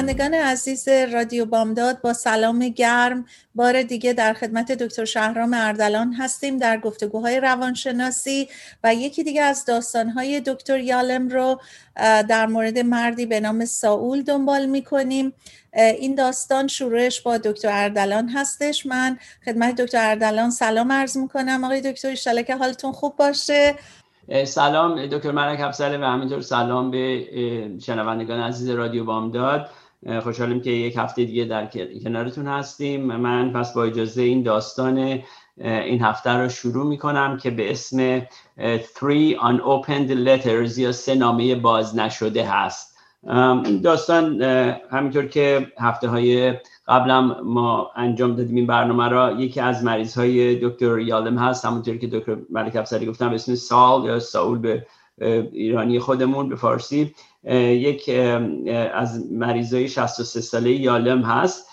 [0.00, 6.56] شنوندگان عزیز رادیو بامداد با سلام گرم بار دیگه در خدمت دکتر شهرام اردلان هستیم
[6.56, 8.48] در گفتگوهای روانشناسی
[8.84, 11.60] و یکی دیگه از داستانهای دکتر یالم رو
[12.28, 15.32] در مورد مردی به نام ساول دنبال می‌کنیم.
[15.74, 18.86] این داستان شروعش با دکتر اردلان هستش.
[18.86, 21.64] من خدمت دکتر اردلان سلام عرض می‌کنم.
[21.64, 23.74] آقای دکتر ایشالا که حالتون خوب باشه.
[24.46, 27.26] سلام دکتر ملک افسله و همینطور سلام به
[27.82, 29.70] شنوندگان عزیز رادیو بامداد.
[30.22, 31.68] خوشحالیم که یک هفته دیگه در
[32.04, 33.04] کنارتون هستیم.
[33.04, 35.18] من پس با اجازه این داستان
[35.58, 38.20] این هفته رو شروع می کنم که به اسم
[38.96, 42.96] Three Unopened Letters یا سه نامه باز نشده هست.
[43.64, 44.42] این داستان
[44.90, 46.54] همینطور که هفته های
[46.88, 51.64] قبلم ما انجام دادیم این برنامه را یکی از مریض های دکتر یالم هست.
[51.64, 54.86] همونطور که دکتر ملک افسری گفتم به اسم سال یا ساول به
[55.52, 57.14] ایرانی خودمون به فارسی.
[57.44, 58.10] یک
[58.94, 61.70] از مریضای 63 ساله یالم هست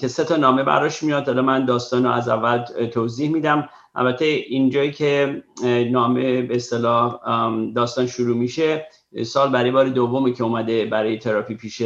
[0.00, 1.26] که سه تا نامه براش میاد.
[1.26, 3.68] حالا من داستان رو از اول توضیح میدم.
[3.94, 5.42] البته اینجایی که
[5.90, 7.20] نامه به اصطلاح
[7.74, 8.86] داستان شروع میشه
[9.24, 11.82] سال برای بار دومی که اومده برای تراپی پیش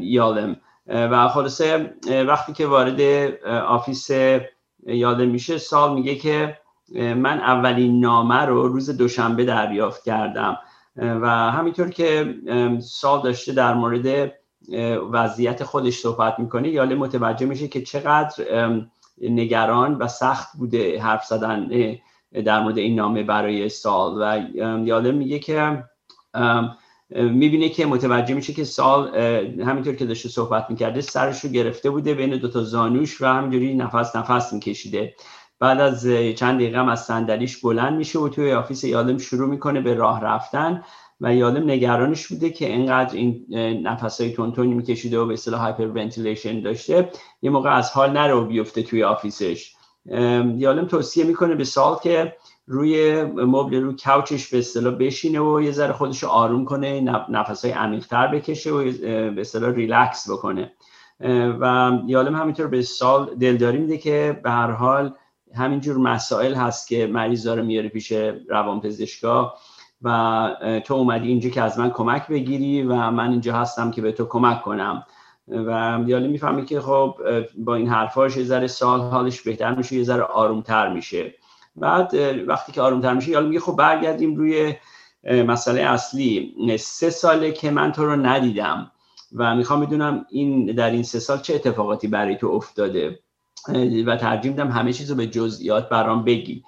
[0.00, 0.56] یالم.
[0.86, 1.94] و خلاصه
[2.28, 3.00] وقتی که وارد
[3.48, 4.10] office
[4.86, 6.58] یالم میشه سال میگه که
[6.94, 10.58] من اولین نامه رو روز دوشنبه دریافت کردم.
[10.96, 12.34] و همینطور که
[12.80, 14.32] سال داشته در مورد
[15.12, 18.34] وضعیت خودش صحبت می‌کنه یاله متوجه میشه که چقدر
[19.20, 21.70] نگران و سخت بوده حرف زدن
[22.44, 24.22] در مورد این نامه برای سال.
[24.22, 24.42] و
[24.86, 25.84] یاله میگه که
[27.10, 29.16] می‌بینه که متوجه میشه که سال
[29.60, 34.16] همینطور که داشته صحبت می‌کرده سرش رو گرفته بوده بین دوتا زانوش و همینجوری نفس
[34.16, 35.14] نفس میکشیده.
[35.64, 39.80] بعد از چند دقیقه هم از صندلیش بلند میشه و توی office یالم شروع می‌کنه
[39.80, 40.82] به راه رفتن
[41.20, 43.46] و یالم نگرانش بوده که اینقدر این
[43.82, 47.10] نفس های تند تندی میکشیده و به اصطلاح hyperventilation داشته
[47.42, 49.74] یه موقع از حال نره بیفته توی office ش.
[50.56, 52.36] یالم توصیه می‌کنه به سال که
[52.66, 57.64] روی مبل رو couch ش به اصطلاح بشینه و یه ذره خودش آروم کنه نفس
[57.64, 58.84] های عمیق‌تر بکشه و
[59.34, 60.72] به اصطلاح ریلکس بکنه.
[61.60, 65.14] و یالم همینطور به سال دلداری میده که به هر حال
[65.56, 68.12] همینجور مسائل هست که مریض داره میاره پیش
[68.48, 69.54] روانپزشکا
[70.02, 74.12] و تو اومدی اینجا که از من کمک بگیری و من اینجا هستم که به
[74.12, 75.06] تو کمک کنم.
[75.48, 77.16] و یالی می‌فهمی که خب
[77.58, 81.34] با این حرفاش یه ذره سال حالش بهتر میشه یه ذره آرومتر میشه.
[81.76, 82.14] بعد
[82.46, 84.74] وقتی که آرومتر میشه یالی میگه خب برگردیم روی
[85.24, 86.54] مسئله اصلی.
[86.78, 88.90] سه ساله که من تو رو ندیدم
[89.36, 93.18] و می‌خوام بدونم این در این سه سال چه اتفاقاتی برای تو افتاده.
[94.06, 96.62] و ترجیح میدم همه چیز رو به جزئیات برام بگی.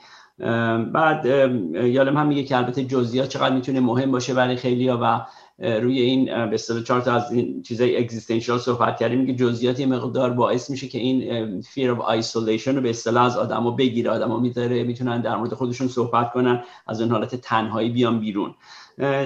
[0.92, 1.26] بعد
[1.74, 5.26] یالم هم میگه که البته جزئیات چقدر می‌تونه مهم باشه برای خیلی ها و
[5.80, 9.86] روی این به اصطلاح چهار تا از این چیزای اگزیستانشال صحبت کردیم میگه جزئیات یه
[9.86, 14.10] مقدار باعث میشه که این fear of isolation رو به اصطلاح از آدمو بگیره.
[14.10, 18.54] آدمو می‌ذاره می‌تونن در مورد خودشون صحبت کنن از اون حالت تنهایی بیان بیرون.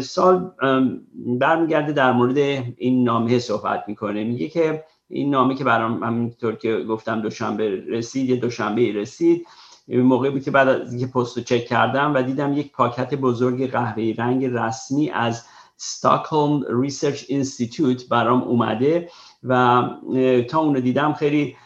[0.00, 0.50] سال
[1.26, 2.38] برمیگرده در مورد
[2.76, 4.24] این نامه صحبت می‌کنه.
[4.24, 9.46] میگه که این نامه که برام همینطور که گفتم دوشنبه رسید یه دوشنبه رسید.
[9.88, 14.12] موقعی بود که بعد از اینکه پست چک کردم و دیدم یک پاکت بزرگ قهوه‌ای
[14.12, 15.44] رنگ رسمی از
[15.76, 19.10] Stockholm Research Institute برام اومده
[19.44, 19.82] و
[20.48, 21.56] تا اون رو دیدم خیلی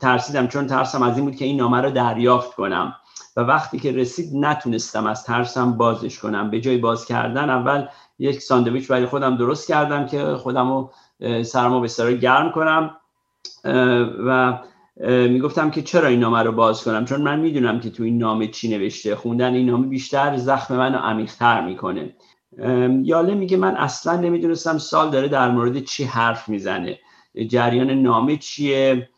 [0.00, 2.94] ترسیدم چون ترسم از این بود که این نامه رو دریافت کنم.
[3.36, 6.50] و وقتی که رسید نتونستم از ترسم بازش کنم.
[6.50, 7.86] به جای باز کردن اول
[8.18, 10.92] یک ساندویچ برای خودم درست کردم که خودم رو
[11.42, 12.96] سرمو به سر گرم کنم.
[14.26, 14.58] و
[15.28, 18.46] می‌گفتم که چرا این نامه رو باز کنم؟ چون من می‌دونم که تو این نامه
[18.46, 19.16] چی نوشته.
[19.16, 22.14] خوندن این نامه بیشتر زخم منو عمیقتر می‌کنه.
[23.02, 26.98] یاله میگه من اصلا نمی‌دونستم سال داره در مورد چی حرف می‌زنه.
[27.48, 29.08] جریان نامه چیه؟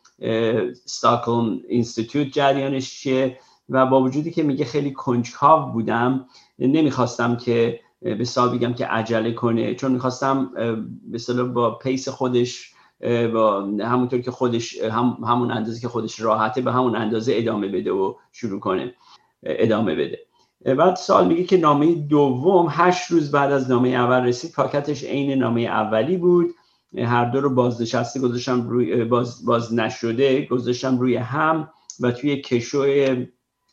[0.85, 3.39] ستاکلم اینستیتوت جریانش چیه؟
[3.69, 6.25] و با وجودی که میگه خیلی کنجکاو بودم
[6.59, 9.75] نمی‌خواستم که به سال بگم که عجله کنه.
[9.75, 10.51] چون می‌خواستم
[11.11, 12.73] به با پیس خودش
[13.33, 17.91] با همونطور که خودش هم همون اندازه که خودش راحته به همون اندازه ادامه بده
[17.91, 18.93] و شروع کنه
[19.43, 20.19] ادامه بده.
[20.75, 25.39] بعد سال میگه که نامه دوم هشت روز بعد از نامه اول رسید پاکتش عین
[25.39, 26.47] نامه اولی بود.
[26.97, 32.85] هر دو رو بازنشسته گذاشتم روی باز, باز نشده گذاشتم روی هم و توی کشو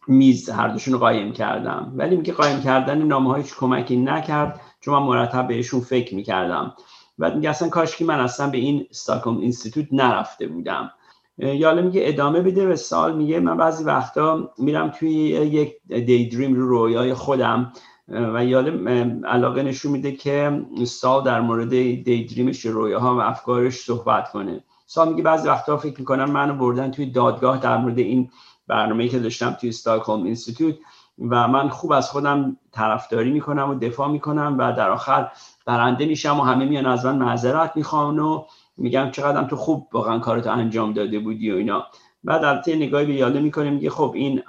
[0.09, 1.93] میز هر دوشون رو قایم کردم.
[1.97, 6.75] ولی میگه قایم کردن نامه های کمکی نکرد چون من مرتب بهشون فکر می‌کردم.
[7.19, 10.91] بعد میگه اصلا کاش که من اصلا به این استاکوم اینستیتوت نرفته بودم.
[11.39, 13.17] یاله میگه ادامه بده و سال.
[13.17, 17.73] میگه من بعضی وقتا میرم توی یک دی دریم رو رویای خودم
[18.09, 18.71] و یاله
[19.25, 24.65] علاقه نشون میده که سال در مورد دی دریمش رویاها و افکارش صحبت کنه.
[24.87, 28.31] سال میگه بعضی وقتا فکر می‌کنم منو بردن توی دادگاه در مورد این
[28.67, 30.75] برنامه که داشتم توی استاکهولم اینستیتوت
[31.19, 35.31] و من خوب از خودم طرفداری می‌کنم و دفاع می‌کنم و در آخر
[35.67, 38.45] برنده میشم و همه میان از من معذرت می‌خوان و
[38.77, 41.87] میگم چقدر تو خوب واقعا کارتو انجام داده بودی و اینا.
[42.25, 44.43] بعد البته نگاهی به یاله می‌کنه میگه خب این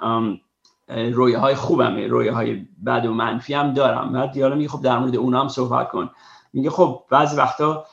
[0.88, 4.12] رویه های خوبمه رویه های بد و منفی هم دارم.
[4.12, 6.10] بعد یاله میگه خب در مورد اونا هم صحبت کن.
[6.52, 7.84] میگه خب بعضی وقتا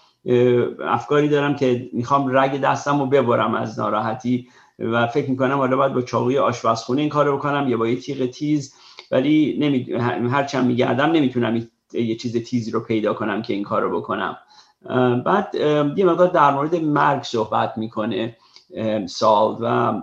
[0.86, 4.48] افکاری دارم که می‌خوام رگ دستم رو ببرم از ناراحتی.
[4.80, 8.26] و فکر می‌کنم حالا باید با چاقوی آشپزخونه این کارو بکنم یا با یه تیغ
[8.26, 8.76] تیز.
[9.12, 9.94] ولی نمی...
[10.30, 14.38] هر چند میگردم نمی‌تونم یه چیز تیزی رو پیدا کنم که این کارو بکنم.
[15.26, 15.56] بعد
[15.98, 18.38] یه مقدار در مورد مرگ صحبت می‌کنه
[19.06, 19.94] سال و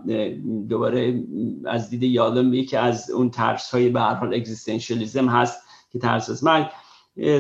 [0.69, 1.23] دوباره
[1.67, 5.63] از دید یادم یکی از اون ترس های به هر حال اگزیستانسیالیسم هست
[5.93, 6.67] که ترس از مرگ.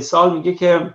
[0.00, 0.94] سال میگه که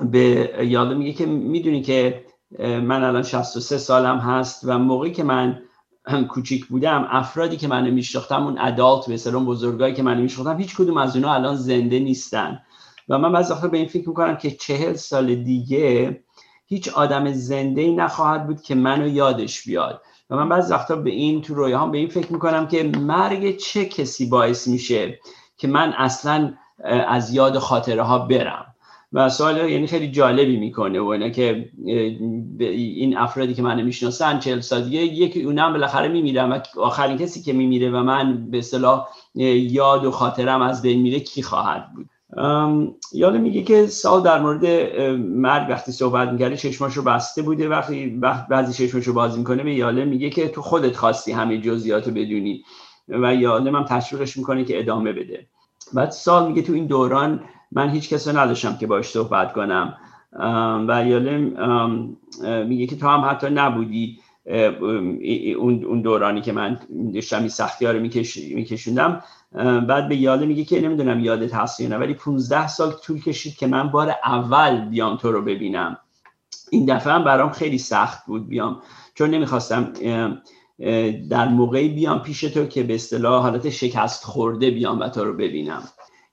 [0.00, 2.24] به یادم میگه که می‌دونی که
[2.58, 5.62] من الان 63 سالم هست و موقعی که من
[6.28, 10.76] کوچیک بودم افرادی که منو میشناختم اون ادالت به اون بزرگایی که منو میشناختم هیچ
[10.76, 12.60] کدوم از اونا الان زنده نیستن.
[13.08, 16.20] و من بعضی وقتا به این فکر می‌کنم که چهل سال دیگه
[16.66, 20.02] هیچ آدم زنده ای نخواهد بود که منو یادش بیاد.
[20.30, 23.84] و من بعضی وقتا به این تو رویاهام به این فکر می‌کنم که مرگ چه
[23.84, 25.20] کسی باعث میشه
[25.56, 26.54] که من اصلا
[27.08, 28.73] از یاد خاطره ها برم.
[29.14, 31.68] و سوال یعنی خیلی جالبی می‌کنه و اینا که
[32.58, 37.42] این افرادی که من می‌شناسن چهل سال دیگه یکی اونم بالاخره میمیرم و آخرین کسی
[37.42, 42.06] که میمیره و من به اصطلاح یاد و خاطرم از بین میره کی خواهد بود؟
[43.12, 44.66] یاله میگه که سال در مورد
[45.18, 49.62] مرگ وقتی صحبت می‌کرده چشماش رو بسته بوده وقتی وقت بعضی چشماش رو باز می‌کنه
[49.62, 52.64] به یاله میگه که تو خودت خواستی همه جزئیات رو بدونی
[53.08, 55.46] و یاله هم تشویقش می‌کنه که ادامه بده.
[55.92, 57.40] بعد سال میگه تو این دوران
[57.74, 59.96] من هیچ کس نداشتم که باش صحبت کنم.
[60.88, 61.38] و یاله
[62.64, 64.18] میگه که تو هم حتی نبودی
[65.58, 66.78] اون دورانی که من
[67.14, 69.22] داشتم این سختی ها رو میکشوندم.
[69.88, 73.56] بعد به یاله میگه که نمی‌دونم یادت هست یا نه ولی 15 سال طول کشید
[73.56, 75.96] که من بار اول بیام تو رو ببینم.
[76.70, 78.82] این دفعه هم برام خیلی سخت بود بیام.
[79.14, 79.92] چون نمی‌خواستم
[81.30, 85.32] در موقعی بیام پیش تو که به اصطلاح حالت شکست خورده بیام و تو رو
[85.32, 85.82] ببینم.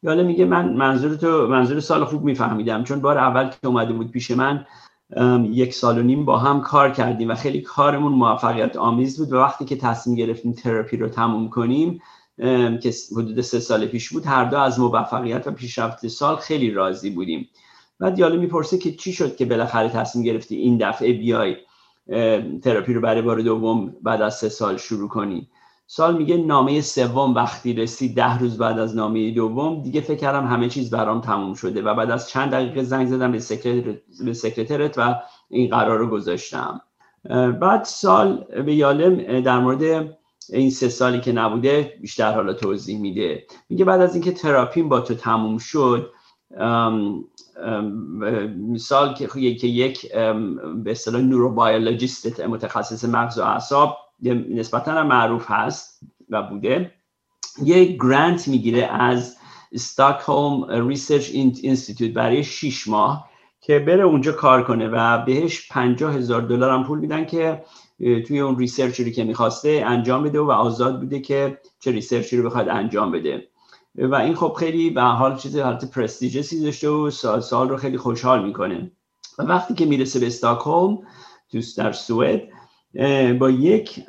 [0.03, 2.83] یاله میگه من منظور تو منظور سال خوب میفهمیدم.
[2.83, 4.65] چون بار اول که اومده بود پیش من
[5.51, 9.33] یک سال و نیم با هم کار کردیم و خیلی کارمون موفقیت آمیز بود.
[9.33, 12.01] و وقتی که تصمیم گرفتیم تراپی رو تموم کنیم
[12.81, 17.09] که حدود سه سال پیش بود هر دو از موفقیت و پیشرفت سال خیلی راضی
[17.09, 17.49] بودیم.
[17.99, 21.55] بعد یالم می‌پرسه که چی شد که بالاخره تصمیم گرفتی این دفعه بیای
[22.63, 25.49] تراپی رو برای بار دوم بعد از سه سال شروع کنی؟
[25.93, 30.47] سال میگه نامه سوم وقتی رسید ده روز بعد از نامه دوم دیگه فکر کردم
[30.47, 33.31] همه چیز برام تموم شده و بعد از چند دقیقه زنگ زدم
[34.25, 35.15] به secretary ت و
[35.49, 36.81] این قرار رو گذاشتم.
[37.61, 40.17] بعد سال به یالم در مورد
[40.49, 43.45] این سه سالی که نبوده بیشتر حالا توضیح میده.
[43.69, 46.11] میگه بعد از اینکه تراپیم با تو تموم شد
[48.57, 50.11] سال که یک
[50.83, 53.97] به اصطلاح neurobiologist متخصص مغز و اعصاب
[54.29, 55.99] نسبتا معروف هست
[56.29, 56.91] و بوده.
[57.63, 59.37] یک grant می‌گیره از
[59.71, 63.29] Stockholm Research Institute برای 6 ماه
[63.61, 67.63] که بره اونجا کار کنه و بهش 50 هزار دلار هم پول میدن که
[67.99, 72.69] توی اون ریسرچی که می‌خواسته انجام بده و آزاد بوده که چه ریسرچی رو بخواد
[72.69, 73.47] انجام بده.
[73.95, 77.97] و این خب خیلی به حال چیز حالت پرستیجسی داشته و سال, سال رو خیلی
[77.97, 78.91] خوشحال می‌کنه.
[79.39, 80.99] و وقتی که می‌رسه به استاکهلم
[81.51, 82.41] دوست در سوئد
[83.39, 83.99] با یک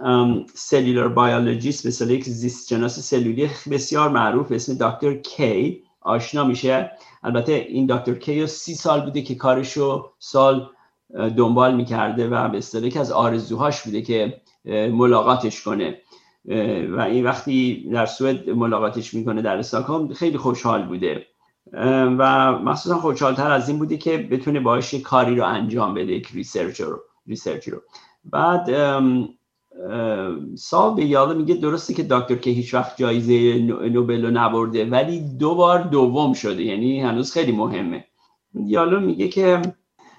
[0.55, 6.91] سلولر بیولوژیست مثل یک زیستشناس سلولی بسیار معروف اسم دکتر کی آشنا میشه.
[7.23, 10.69] البته این دکتر کی سی سال بوده که کارشو سال
[11.37, 14.41] دنبال می‌کرده و به اصطلاح که از آرزوهاش بوده که
[14.93, 15.99] ملاقاتش کنه.
[16.97, 21.27] و این وقتی در سوئد ملاقاتش می‌کنه در استاکهلم خیلی خوشحال بوده.
[22.19, 26.81] و مخصوصا خوشحالتر از این بوده که بتونه باش کاری رو انجام بده یک research
[26.81, 27.79] رو research ی رو.
[28.25, 28.65] بعد
[30.97, 33.59] به یالم میگه درسته که دکتر K هیچ وقت جایزه
[33.93, 38.05] نوبل رو نبرده ولی دو بار دوم شده یعنی هنوز خیلی مهمه.
[38.55, 39.63] یالو میگه که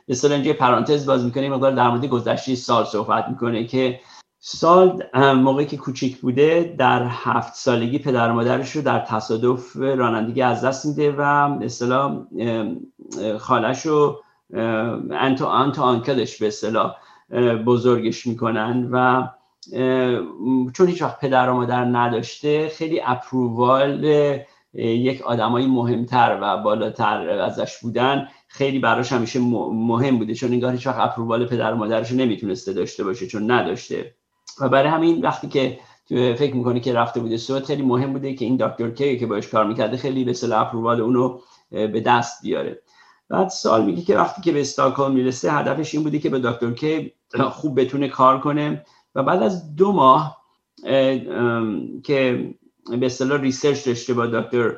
[0.08, 4.00] مثلا اینجا پرانتز باز می‌کنه مقدار در مورد گذشته سال صحبت می‌کنه که
[4.40, 10.42] سال موقعی که کوچیک بوده در هفت سالگی پدر و مادرش رو در تصادف رانندگی
[10.42, 11.22] از دست میده و
[11.62, 12.26] اصطلاح
[13.40, 14.20] خالش رو
[15.12, 16.96] انتو آنکلش به اصطلاح
[17.66, 19.28] بزرگش می‌کنن و
[20.74, 24.08] چون هیچ وقت پدر و مادر نداشته خیلی اپرووال
[24.74, 28.28] یک آدمایی مهمتر و بالاتر ازش بودن.
[28.48, 33.04] خیلی براش همیشه مهم بوده چون انگار هیچ وقت اپرووال پدر و مادرش نمی‌تونسته داشته
[33.04, 34.16] باشه چون نداشته.
[34.62, 38.46] و برای همین وقتی که فکر می‌کنه که رفته بوده سوئد خیلی مهم بوده که
[38.46, 41.40] این دکتر کی که باش کار می‌کرده خیلی به صلاح اپرووال اونو
[41.72, 42.80] به دست بیاره.
[43.34, 46.72] بعد سال میگه که وقتی که به استاکهلم می‌رسه هدفش این بوده که به دکتر
[46.72, 47.13] کی
[47.52, 48.86] خوب بتونه کار کنه.
[49.16, 50.38] و بعد از دو ماه
[52.04, 52.54] که
[53.00, 54.75] به اصطلاح research داشته با دکتر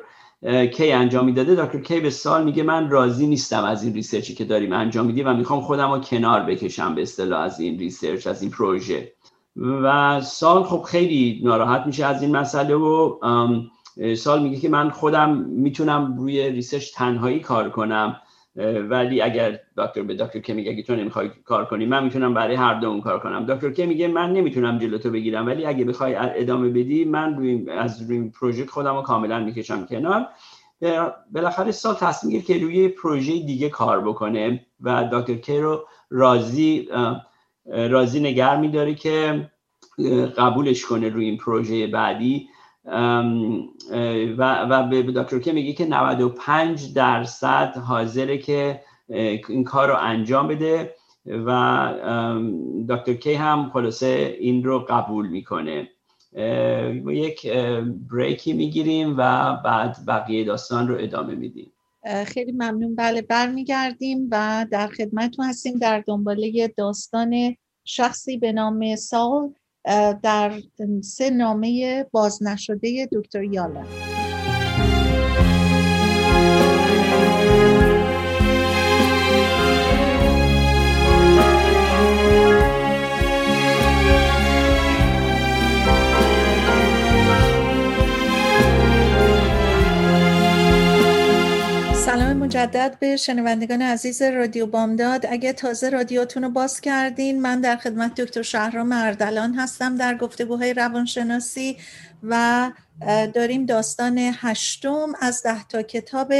[0.66, 4.34] K انجام می‌داده دکتر K به سال میگه من راضی نیستم از این research ی
[4.34, 8.26] که داریم انجام میدیم و می‌خوام خودم رو کنار بکشم به اصطلاح از این research
[8.26, 9.12] از این پروژه.
[9.56, 13.18] و سال خب خیلی ناراحت میشه از این مسئله و
[14.16, 18.16] سال میگه که من خودم می‌تونم روی research تنهایی کار کنم.
[18.88, 22.74] ولی اگر دکتر به دکتر K میگه تو نمی‌خوای کار کنی من می‌تونم برای هر
[22.74, 23.46] دومون کار کنم.
[23.46, 28.02] دکتر K میگه من نمی‌تونم جلوتو بگیرم ولی اگه بخوای ادامه بدی من روی از
[28.02, 30.26] روی پروژه خودم رو کاملا می‌کشم کنار.
[31.32, 36.88] بالاخره سال تصمیم گرفت که روی پروژه دیگه کار بکنه و دکتر کی رو راضی
[37.66, 39.50] راضی نگر میداره که
[40.38, 42.48] قبولش کنه روی این پروژه بعدی.
[42.86, 48.80] و, و به دکتر که میگه که 95 درصد حاضره که
[49.48, 50.94] این کار رو انجام بده
[51.26, 51.92] و
[52.88, 55.88] دکتر کی هم خلاصه این رو قبول می‌کنه.
[57.06, 57.52] یک
[58.10, 61.72] بریکی می‌گیریم و بعد بقیه داستان رو ادامه میدیم.
[62.26, 62.94] خیلی ممنون.
[62.94, 69.54] بله برمیگردیم و در خدمتتون هستیم در دنباله داستان شخصی به نام سال.
[70.22, 70.52] در
[71.02, 73.86] سه نامه باز نشده دکتر یالن
[92.46, 95.26] مجدد به شنوندگان عزیز رادیو بامداد.
[95.28, 100.74] اگه تازه رادیوتون رو باز کردین من در خدمت دکتر شهرام اردلان هستم در گفتگوهای
[100.74, 101.76] روانشناسی
[102.22, 102.70] و
[103.34, 106.32] داریم داستان هشتم از ده تا کتاب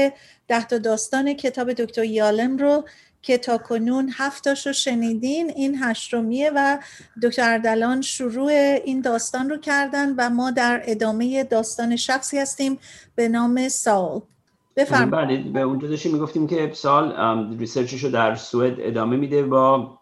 [0.48, 2.84] ده تا داستان کتاب دکتر یالم رو
[3.22, 5.50] که تا کنون هفتاش رو شنیدین.
[5.50, 6.78] این هشتمیه و
[7.22, 8.50] دکتر اردلان شروع
[8.84, 12.78] این داستان رو کردن و ما در ادامه داستان شخصی هستیم
[13.14, 14.22] به نام سال.
[14.76, 15.10] بفرمایید.
[15.10, 17.14] بله به اونجا داشتیم می‌گفتیم که سال
[17.58, 19.98] research ش رو در سوئد ادامه میده با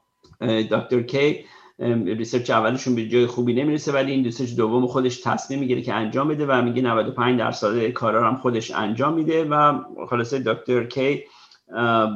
[0.71, 1.45] دکتر کی.
[2.06, 6.28] research اولشون به جای خوبی نمی‌رسه ولی این research دوم خودش تصمیم می‌گیره که انجام
[6.28, 9.78] بده و میگه 95 درصد کارا هم خودش انجام میده و
[10.11, 11.23] خلاصه دکتر کی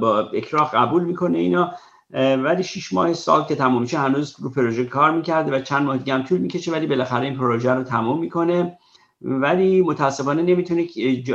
[0.01, 1.73] با اکراه قبول می‌کنه اینا.
[2.15, 5.97] ولی شش ماه سال که تموم میشه هنوز رو پروژه کار می‌کرده و چند ماه
[5.97, 8.79] دیگه هم طول می‌کشه ولی بالاخره این پروژه رو تموم می‌کنه.
[9.23, 10.87] ولی متاسفانه نمی‌تونه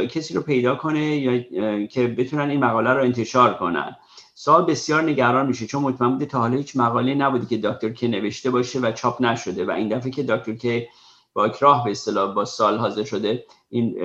[0.07, 1.41] کسی رو پیدا کنه یا
[1.87, 3.95] که بتونن این مقاله رو انتشار کنن.
[4.35, 8.07] سال بسیار نگران میشه چون مطمئن بوده تا حالا هیچ مقاله نبوده که دکتر که
[8.07, 10.87] نوشته باشه و چاپ نشده و این دفعه که دکتر که
[11.33, 13.95] با اکراه به اصطلاح با سال حاضر شده این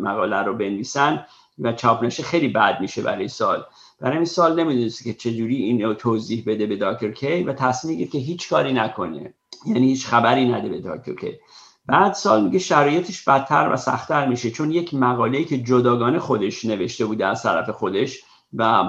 [0.00, 1.24] مقاله رو بنویسن
[1.58, 3.64] و چاپ نشه خیلی بد میشه برای سال.
[4.00, 8.08] برای این سال نمی‌دونست که چجوری این رو توضیح بده به دکتر کی و تصمیم
[8.08, 9.34] که هیچ کاری نکنه.
[9.66, 11.38] یعنی هیچ خبری نده به دکتر کی.
[11.88, 17.06] بعد سال میگه شرایطش بدتر و سختتر میشه چون یک مقاله‌ای که جداگانه خودش نوشته
[17.06, 18.20] بوده از طرف خودش
[18.52, 18.84] و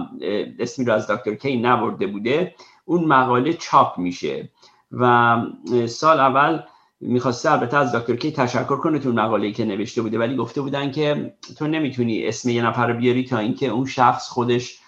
[0.59, 4.49] اسمی رو از دکتر کی نبرده بوده اون مقاله چاپ میشه
[4.91, 5.37] و
[5.87, 6.59] سال اول
[7.01, 10.91] می‌خواسته البته از دکتر کی تشکر کنه تو مقاله‌ای که نوشته بوده ولی گفته بودن
[10.91, 14.79] که تو نمی‌تونی اسم یه نفر رو بیاری تا اینکه اون شخص خودش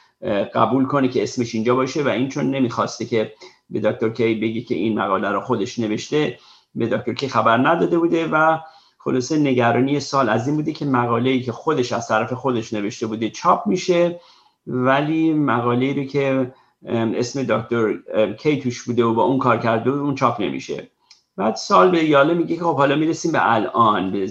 [0.54, 3.34] قبول کنه که اسمش اینجا باشه و این چون نمی‌خواسته که
[3.70, 6.38] به دکتر کی بگی که این مقاله رو خودش نوشته
[6.76, 8.58] به دکتر کی خبر نداده بوده و
[8.98, 13.08] خلاصه نگرانی سال از این بوده که مقاله ای که خودش از طرف خودش نوشته
[13.08, 14.20] بوده چاپ میشه
[14.68, 16.54] ولی مقاله رو که
[16.90, 17.98] اسم دکتر
[18.34, 20.92] کی توش بوده و با اون کار کرده و اون چاپ نمیشه.
[21.38, 24.30] بعد سال به یاله میگه که خب حالا می‌رسیم به الان به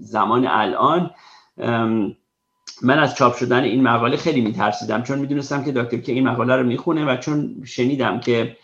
[0.00, 1.10] زمان الان.
[2.82, 6.56] من از چاپ شدن این مقاله خیلی میترسیدم چون می‌دونستم که دکتر کی این مقاله
[6.56, 8.56] رو می‌خونه و چون شنیدم که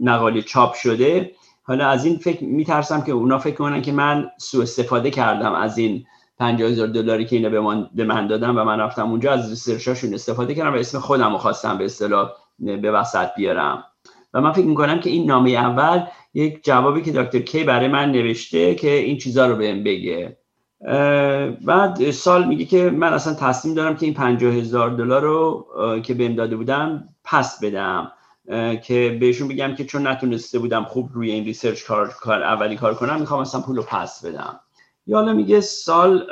[0.00, 1.30] مقاله چاپ شده
[1.66, 5.78] حالا از این فکر میترسم که اونا فکر کنن که من سوء استفاده کردم از
[5.78, 6.04] این
[6.38, 9.50] 50 هزار دلاری که اینا به من, به من دادن و من رفتم اونجا از
[9.50, 13.84] ریسرچاشون استفاده کردم و اسم خودم رو خواستم به اصطلاح به وسط بیارم.
[14.34, 16.02] و من فکر می‌کنم که این نامه اول
[16.34, 20.36] یک جوابی که دکتر کی برای من نوشته که این چیزا رو بهم بگه.
[21.64, 25.66] بعد سال میگه که من اصلا تصمیم دارم که این 50 هزار دلار رو
[26.02, 28.12] که بهم داده بودم پس بدم.
[28.84, 32.94] که بهشون بگم که چون نتونسته بودم خوب روی این research کار, کار اولی کار
[32.94, 34.60] کنم می‌خوام اصلا پول رو پس بدم.
[35.06, 36.26] یا میگه سال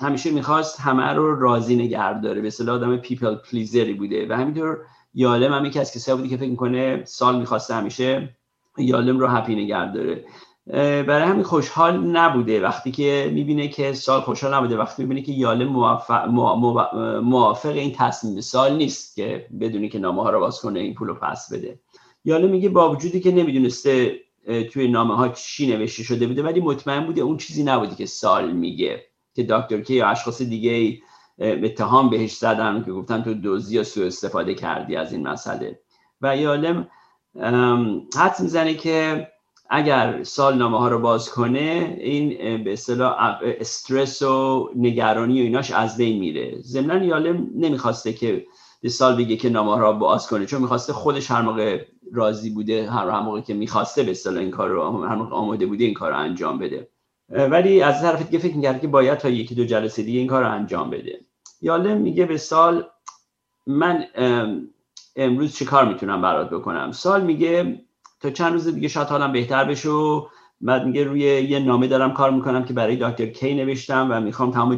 [0.00, 4.26] همیشه می‌خواست همه رو راضی نگه داره یه آدم people pleaser ی بوده.
[4.28, 4.78] و همینطور
[5.14, 8.36] یالم هم یکی از کسایی بوده که فکر می‌کنه سال می‌خواسته همیشه
[8.78, 10.24] یالم رو happy نگه داره.
[10.66, 12.60] برای همین خوشحال نبوده.
[12.60, 15.68] وقتی که می‌بینه که سال خوشحال نبوده وقتی می‌بینه که یالم
[17.22, 21.08] موافق این تصمیم سال نیست که بدونی که نامه ها رو باز کنه این پول
[21.08, 21.80] رو پس بده.
[22.24, 24.20] یالم میگه با وجودی که نمی‌دونسته
[24.72, 28.52] توی نامه ها چی نوشته شده بوده ولی مطمئن بوده اون چیزی نبوده که سال
[28.52, 29.04] میگه.
[29.34, 30.98] که دکتر کی یا اشخاص دیگه
[31.38, 35.80] اتهام بهش زدن که گفتن تو دوزی یا سوء استفاده کردی از این مسئله.
[36.20, 36.88] و یالم
[38.16, 39.28] حد می‌زنه که
[39.72, 45.70] اگر سال نامه ها رو باز کنه این به اصطلاح استرس و نگرانی و ایناش
[45.70, 46.58] از بین میره.
[46.60, 48.46] ضمن یالم نمی‌خواسته که
[48.82, 52.50] به سال بگه که نامه ها رو باز کنه چون می‌خواسته خودش هر موقع راضی
[52.50, 55.94] بوده هر موقع که می‌خواسته به اصطلاح این کار رو هر موقع آماده بوده این
[55.94, 56.88] کار رو انجام بده.
[57.28, 60.42] ولی از طرف دیگه فکر می‌کرد که باید تا یکی دو جلسه دیگه این کار
[60.42, 61.20] رو انجام بده.
[61.62, 62.84] یالم میگه به سال
[63.66, 64.04] من
[65.16, 67.80] امروز چه کار می‌تونم برات بکنم؟ سال میگه
[68.20, 69.90] تا چند روز دیگه شاید حالم بهتر بشه
[70.60, 74.50] بعد میگه روی یه نامه دارم کار می‌کنم که برای دکتر کی نوشتم و می‌خوام
[74.50, 74.74] تمام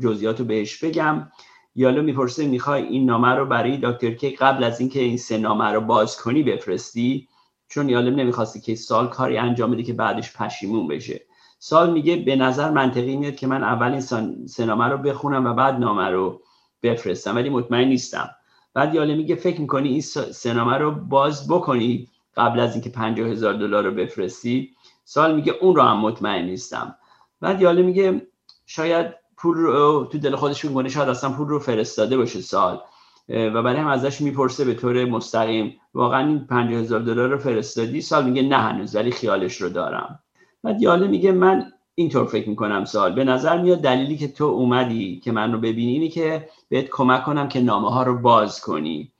[0.00, 1.28] جزئیات رو بهش بگم.
[1.74, 5.64] یالو می‌پرسه می‌خوای این نامه رو برای دکتر کی قبل از اینکه این سه نامه
[5.64, 7.28] رو باز کنی بفرستی؟
[7.68, 11.20] چون یالم نمی‌خواستی که سال کاری انجام بده که بعدش پشیمون بشه.
[11.58, 14.00] سال میگه به نظر منطقی میاد که من اول این
[14.46, 16.40] سنامه رو بخونم و بعد نامه رو
[16.82, 18.30] بفرستم ولی مطمئن نیستم.
[18.74, 20.00] بعد یاله میگه فکر می‌کنی این
[20.32, 24.70] سنامه رو باز بکنی؟ قبل از اینکه 50 هزار دلار رو بفرستی
[25.04, 26.96] سال میگه اون رو هم مطمئن نیستم.
[27.40, 28.26] بعد یاله میگه
[28.66, 32.80] شاید پول رو تو دل خودش میگه شاید اصلا پول رو فرستاده باشه سال
[33.28, 38.00] و برای هم ازش می‌پرسه به طور مستقیم واقعا این 50 هزار دلار رو فرستادی؟
[38.00, 40.18] سال میگه نه هنوز ولی خیالش رو دارم.
[40.62, 45.20] بعد یاله میگه من اینطور فکر می‌کنم سال به نظر میاد دلیلی که تو اومدی
[45.20, 49.12] که من رو ببینی اینی که بهت کمک کنم که نامه ها رو باز کنی.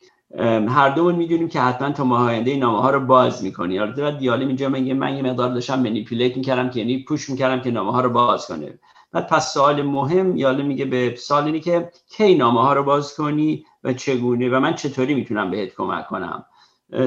[0.69, 3.79] هر دومون می‌دونیم که حتما تا ماه آینده نامه ها رو باز می‌کنی.
[3.79, 7.61] البته بعد دیالم اینجا میگه من یه مقدار داشتم منیپولیت می‌کردم که یعنی پوش می‌کردم
[7.63, 8.79] که نامه ها رو باز کنه.
[9.13, 13.15] بعد پس سوال مهم یالم میگه به سال اینی که کی نامه ها رو باز
[13.17, 16.45] کنی و چگونه و من چطوری می‌تونم بهت کمک کنم؟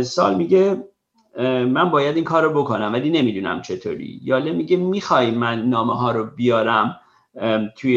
[0.01, 0.83] سال میگه
[1.67, 4.19] من باید این کار رو بکنم ولی نمی‌دونم چطوری.
[4.23, 6.99] یالم میگه می‌خوای من نامه ها رو بیارم
[7.77, 7.95] توی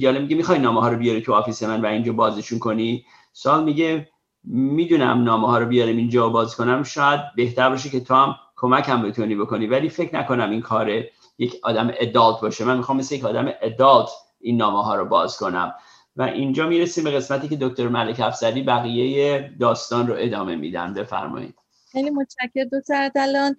[0.00, 3.04] یالم میگه می‌خوای نامه ها رو بیاری تو office من و اینجا بازشون کنی؟
[3.38, 4.08] سال میگه
[4.44, 6.82] می‌دونم نامه ها رو بیارم اینجا باز کنم.
[6.82, 9.66] شاید بهتر باشه که تو هم کمک هم بتونی بکنی.
[9.66, 10.90] ولی فکر نکنم این کار
[11.38, 12.64] یک آدم ادالت باشه.
[12.64, 14.08] من می‌خوام مثل یک آدم ادالت
[14.40, 15.74] این نامه ها رو باز کنم.
[16.16, 20.94] و اینجا می‌رسیم به قسمتی که دکتر ملک افزری بقیه داستان رو ادامه میدن.
[20.94, 21.54] بفرمایید.
[21.92, 23.56] خیلی متشکر دکتر دلان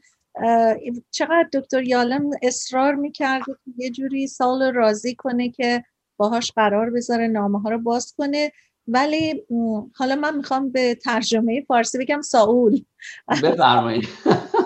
[1.11, 5.83] چقدر دکتر یالم اصرار می‌کرد که یه جوری سال راضی کنه که
[6.17, 8.51] باهاش قرار بذاره نامه ها رو باز کنه.
[8.87, 9.43] ولی
[9.95, 12.81] حالا من می‌خوام به ترجمه فارسی بگم ساول.
[13.43, 14.07] بفرمایید.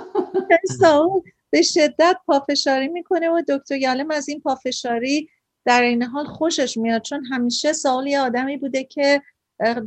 [0.79, 5.29] ساول به شدت پافشاری می‌کنه و دکتر یالم از این پافشاری
[5.65, 9.21] در این حال خوشش میاد چون همیشه ساول یه آدمی بوده که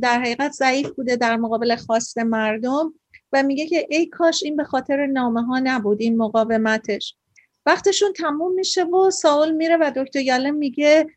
[0.01, 2.93] در حقیقت ضعیف بوده در مقابل خواست مردم
[3.33, 7.15] و میگه که ای کاش این به خاطر نامه ها نبود این مقاومتش.
[7.65, 11.07] وقتشون تموم میشه و ساول میره و دکتر یالم میگه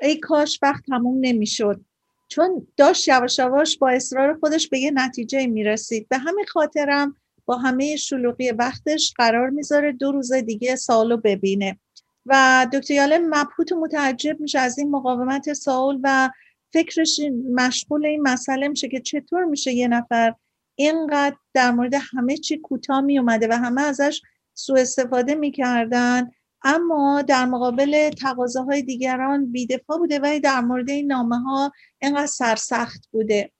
[0.00, 1.80] ای کاش وقت تموم نمی‌شد.
[2.28, 6.08] چون داشت یواش یواش با اصرار خودش به یه نتیجه می‌رسید.
[6.08, 11.78] به همین خاطرم با همه شلوغی وقتش قرار می‌ذاره دو روز دیگه سالو ببینه.
[12.26, 16.30] و دکتر یالم مبهوت و متعجب میشه از این مقاومت سال و
[16.72, 17.20] فکرش
[17.54, 20.34] مشغول این مسئله میشه که چطور میشه یه نفر
[20.74, 24.22] اینقدر در مورد همه چی کوتاه می اومده و همه ازش
[24.54, 26.30] سوء استفاده می‌کردن.
[26.64, 33.08] اما در مقابل تقاضاهای دیگران بیدفاع بوده ولی در مورد این نامه ها اینقدر سرسخت
[33.12, 33.52] بوده.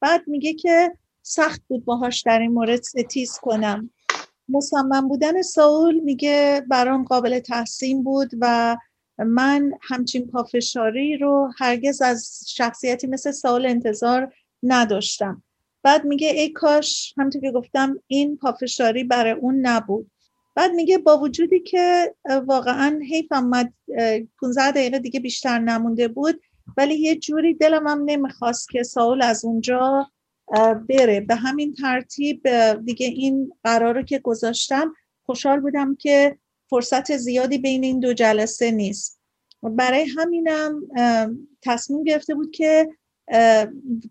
[0.00, 3.90] بعد میگه که سخت بود باهاش در این مورد ستیز کنم.
[4.48, 8.76] مصمم بودن ساول میگه برام قابل تحسین بود و
[9.18, 15.42] من همچین پافشاری رو هرگز از شخصیتی مثل ساول انتظار نداشتم.
[15.82, 20.10] بعد میگه ای کاش همونطور که گفتم این پافشاری برای اون نبود.
[20.54, 22.14] بعد میگه با وجودی که
[22.46, 23.72] واقعا حیفم مد
[24.40, 26.40] 15 دقیقه دیگه بیشتر نمونده بود
[26.76, 30.10] ولی یه جوری دلم هم نمی‌خواست که ساول از اونجا
[30.88, 31.20] بره.
[31.20, 36.38] به همین ترتیب دیگه این قرار که گذاشتم خوشحال بودم که
[36.70, 39.20] فرصت زیادی بین این دو جلسه نیست.
[39.62, 40.82] برای همینم
[41.62, 42.88] تصمیم گرفته بود که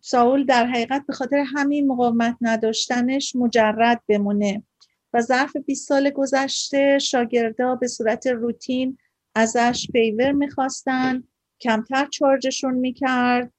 [0.01, 4.63] ساول در حقیقت به خاطر همین مقاومت نداشتنش مجرد بمونه.
[5.13, 8.97] و ظرف 20 سال گذشته شاگردا به صورت روتین
[9.35, 11.23] ازش فیور می‌خواستن
[11.61, 13.53] کمتر چارجشون می‌کرد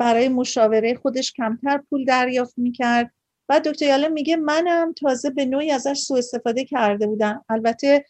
[0.00, 3.12] برای مشاوره خودش کمتر پول دریافت می‌کرد.
[3.48, 7.44] و دکتر یالم میگه منم تازه به نوعی ازش سوء استفاده کرده بودم.
[7.48, 8.04] البته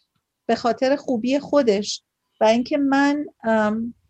[0.45, 2.03] به خاطر خوبی خودش.
[2.41, 3.25] و اینکه من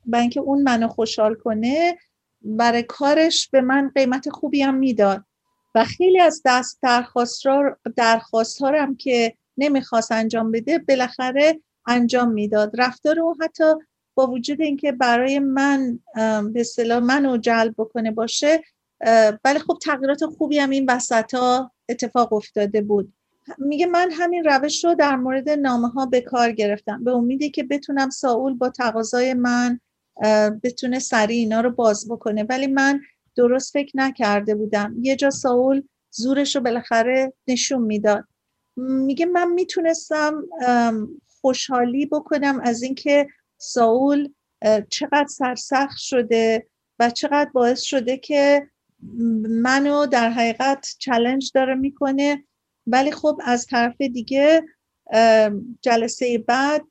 [0.07, 1.97] و اینکه اون منو خوشحال کنه
[2.41, 5.25] برای کارش به من قیمت خوبی هم می‌داد.
[5.75, 7.43] و خیلی از دست درخواست,
[7.95, 12.71] درخواست ها هم که نمی‌خواست انجام بده بالاخره انجام می‌داد.
[12.77, 13.73] رفتار او حتی
[14.15, 15.99] با وجود اینکه برای من
[16.53, 18.63] به اصطلاح منو جلب بکنه باشه
[19.43, 23.13] ولی خب تغییرات خوبی هم این وسط ها اتفاق افتاده بود.
[23.57, 27.63] میگه من همین روش رو در مورد نامه ها به کار گرفتم به امیدی که
[27.63, 29.79] بتونم ساول با تقاضای من
[30.63, 32.43] بتونه سریع اینا رو باز بکنه.
[32.43, 33.01] ولی من
[33.39, 34.95] درست فکر نکرده بودم.
[35.01, 38.25] یه جا ساول زورش رو بالاخره نشون می‌داد.
[38.77, 40.43] میگه من می‌تونستم
[41.41, 44.29] خوشحالی بکنم از اینکه ساول
[44.89, 46.67] چقدر سرسخت شده
[46.99, 48.69] و چقدر باعث شده که
[49.49, 52.43] منو در حقیقت چلنج داره می‌کنه.
[52.87, 54.63] ولی خب از طرف دیگه
[55.81, 56.85] جلسه بعد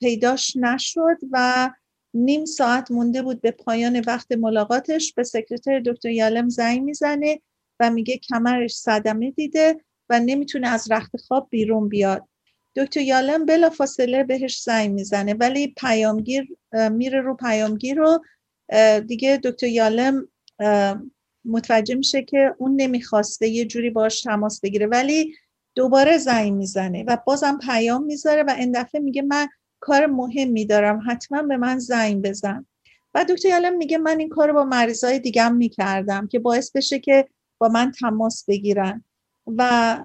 [0.00, 1.70] پیداش نشد و
[2.14, 7.40] نیم ساعت مونده بود به پایان وقت ملاقاتش به سکرتر دکتر یالم زنگ می‌زنه
[7.80, 12.28] و میگه کمرش صدمه دیده و نمی‌تونه از رخت خواب بیرون بیاد.
[12.76, 16.48] دکتر یالم بلا فاصله بهش زنگ می‌زنه ولی پیامگیر
[16.90, 18.20] میره رو پیامگیر رو
[19.06, 20.28] دیگه دکتر یالم
[21.44, 25.34] متوجه میشه که اون نمی‌خواسته یه جوری باش تماس بگیره ولی
[25.74, 29.48] دوباره زنگ می‌زنه و بازم پیام می‌ذاره و این دفعه میگه من
[29.82, 32.66] کار مهمی دارم حتما به من زنگ بزن.
[33.14, 37.28] و دکتر یالم میگه من این کار با مریضای دیگم می‌کردم که باعث بشه که
[37.58, 39.04] با من تماس بگیرن.
[39.46, 40.04] و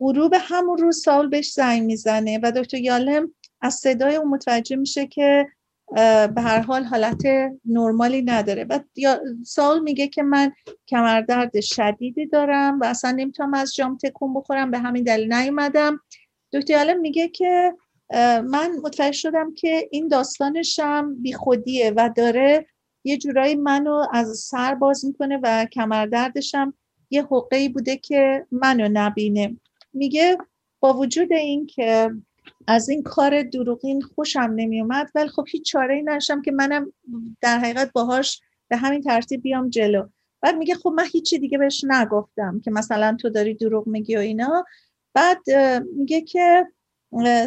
[0.00, 5.06] غروب همون روز سال بهش زنگ می‌زنه و دکتر یالم از صدای اون متوجه میشه
[5.06, 5.48] که
[6.34, 7.22] به هر حال حالت
[7.64, 8.64] نرمالی نداره.
[8.64, 8.78] و
[9.44, 10.52] سال میگه که من
[10.86, 16.00] کمردرد شدیدی دارم و اصلا نمی‌تونم از جام تکون بخورم به همین دلیل نیومدم.
[16.52, 17.74] دکتر یالم میگه که
[18.44, 22.66] من متوجه شدم که این داستانشم بی خودیه و داره
[23.04, 26.74] یه جورایی منو از سر باز می‌کنه و کمردردشم
[27.10, 29.56] یه حقه بوده که منو نبینه.
[29.92, 30.38] میگه
[30.80, 32.10] با وجود این که
[32.66, 36.92] از این کار دروغین خوشم نمیومد ولی خب هیچ چاره ای نشم که منم
[37.40, 40.08] در حقیقت باهاش به همین ترتیب بیام جلو.
[40.40, 44.18] بعد میگه خب من هیچی دیگه بهش نگفتم که مثلا تو داری دروغ میگی و
[44.18, 44.64] اینا.
[45.14, 45.50] بعد
[45.96, 46.66] میگه که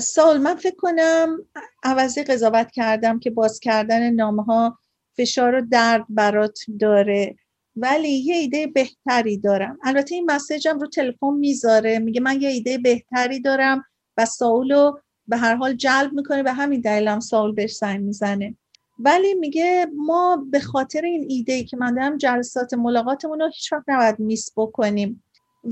[0.01, 1.38] سال من فکر کنم
[1.84, 4.80] عوضی قضاوت کردم که باز کردن نامه ها
[5.17, 7.36] فشار و درد برات داره.
[7.75, 9.80] ولی یه ایده بهتری دارم.
[9.84, 11.99] البته این مسیجم رو تلفن می‌ذاره.
[11.99, 13.84] میگه من یه ایده بهتری دارم
[14.17, 18.56] و ساولو به هر حال جلب می‌کنه به همین دلیلم ساول بهش زنگ می‌زنه.
[18.99, 23.73] ولی میگه ما به خاطر این ایده ای که من دارم جلسات ملاقاتمون رو هیچ
[23.73, 25.23] وقت نباید میس بکنیم.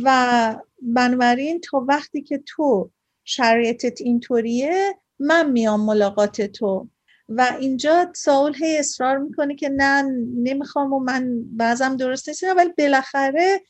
[0.04, 2.90] و بنابراین تا وقتی که تو
[3.26, 6.90] شرایطت اینطوریه من میام ملاقات تو.
[7.30, 10.04] و اینجا ساول هی اصرار می‌کنه که نه
[10.38, 13.62] نمی‌خوام و من بعضم درست نیست ولی بالاخره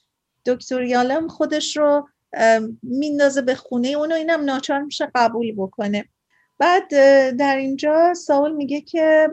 [0.45, 2.07] دکتر یالم خودش رو
[2.83, 6.05] میندازه به خونه اونو اینم ناچار میشه قبول بکنه.
[6.59, 6.89] بعد
[7.37, 9.29] در اینجا ساول میگه که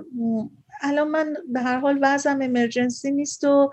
[0.81, 3.73] الان من به هر حال وضعم امرجنسی نیست و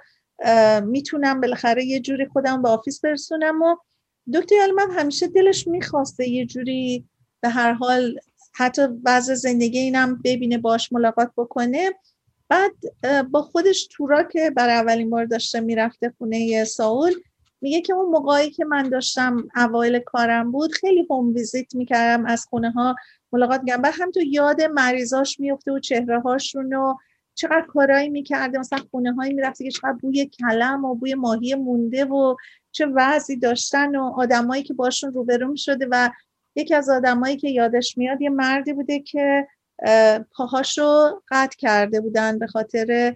[0.83, 3.75] می‌تونم بالاخره یه جوری خودم به office برسونم و
[4.33, 7.05] دکتر من همیشه دلش می‌خواسته یه جوری
[7.41, 8.19] به هر حال
[8.53, 11.93] حتی بعض زندگی اینم ببینه باش ملاقات بکنه.
[12.49, 12.71] بعد
[13.31, 17.13] با خودش تو راه که برای اولین بار داشته می‌رفته خونه ساول
[17.61, 22.45] میگه که اون موقعی که من داشتم اوایل کارم بود خیلی home visit می‌کردم از
[22.45, 22.95] خونه ها
[23.31, 23.81] ملاقات می‌کردم.
[23.81, 26.95] بعد هم تو یاد مریضاش میفته و چهره هاشون و
[27.35, 32.05] چقدر کارایی می‌کرده مثلا خونه هایی می‌رفته که چقدر بوی کلم و بوی ماهی مونده
[32.05, 32.35] و
[32.71, 36.09] چه وضعی داشتن و آدمایی که باشون روبرو شده و
[36.55, 39.47] یکی از آدمایی که یادش میاد یه مردی بوده که
[40.31, 43.15] پاهاشو قطع کرده بودن به خاطر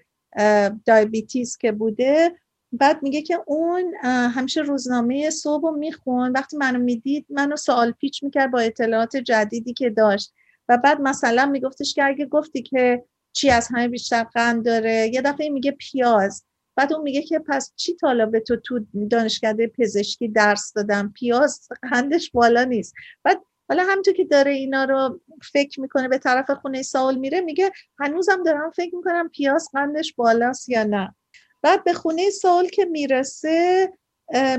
[0.86, 2.32] دایبیتیز که بوده.
[2.72, 8.52] بعد میگه که اون همیشه روزنامه صبح میخون وقتی منو می‌دید منو سوال پیچ می‌کرد
[8.52, 10.34] با اطلاعات جدیدی که داشت.
[10.70, 15.12] و بعد مثلا میگفتش که اگه گفتی که چی از همه بیشتر قند داره.
[15.14, 16.44] یه دفعه میگه پیاز.
[16.76, 21.68] بعد اون میگه که پس چی طالبه به تو تو دانشکده پزشکی درس دادم؟ پیاز
[21.92, 22.94] قندش بالا نیست.
[23.24, 25.22] بعد حالا همونطور که داره اینا رو
[25.54, 30.70] فکر می‌کنه به طرف خونه ساول میره میگه هنوزم دارم فکر می‌کنم پیاز قندش بالاست
[30.70, 31.16] یا نه.
[31.62, 33.90] بعد به خونه ساول که می‌رسه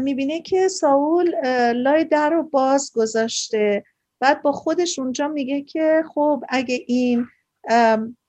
[0.00, 1.34] می‌بینه که ساول
[1.72, 3.84] لای در رو باز گذاشته.
[4.20, 7.26] بعد با خودش اونجا میگه که خب اگه این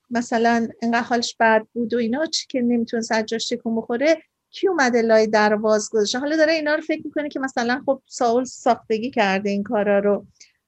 [0.09, 5.01] مثلا انقدر حالش بد بود و اینا چی که نمی‌تونه سجاش تکون بخوره کی اومده
[5.01, 9.11] لای در باز گذاشته؟ حالا داره اینا رو فکر می‌کنه که مثلا خب ساول ساختگی
[9.11, 10.25] کرده این کارا رو.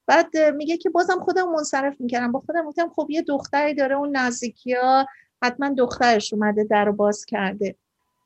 [0.08, 2.32] بعد میگه که بازم خودم منصرف می‌کردم.
[2.32, 5.06] با خودم گفتم خب یه دختری داره اون نزدیکی ها
[5.44, 7.76] حتما دخترش اومده در باز کرده.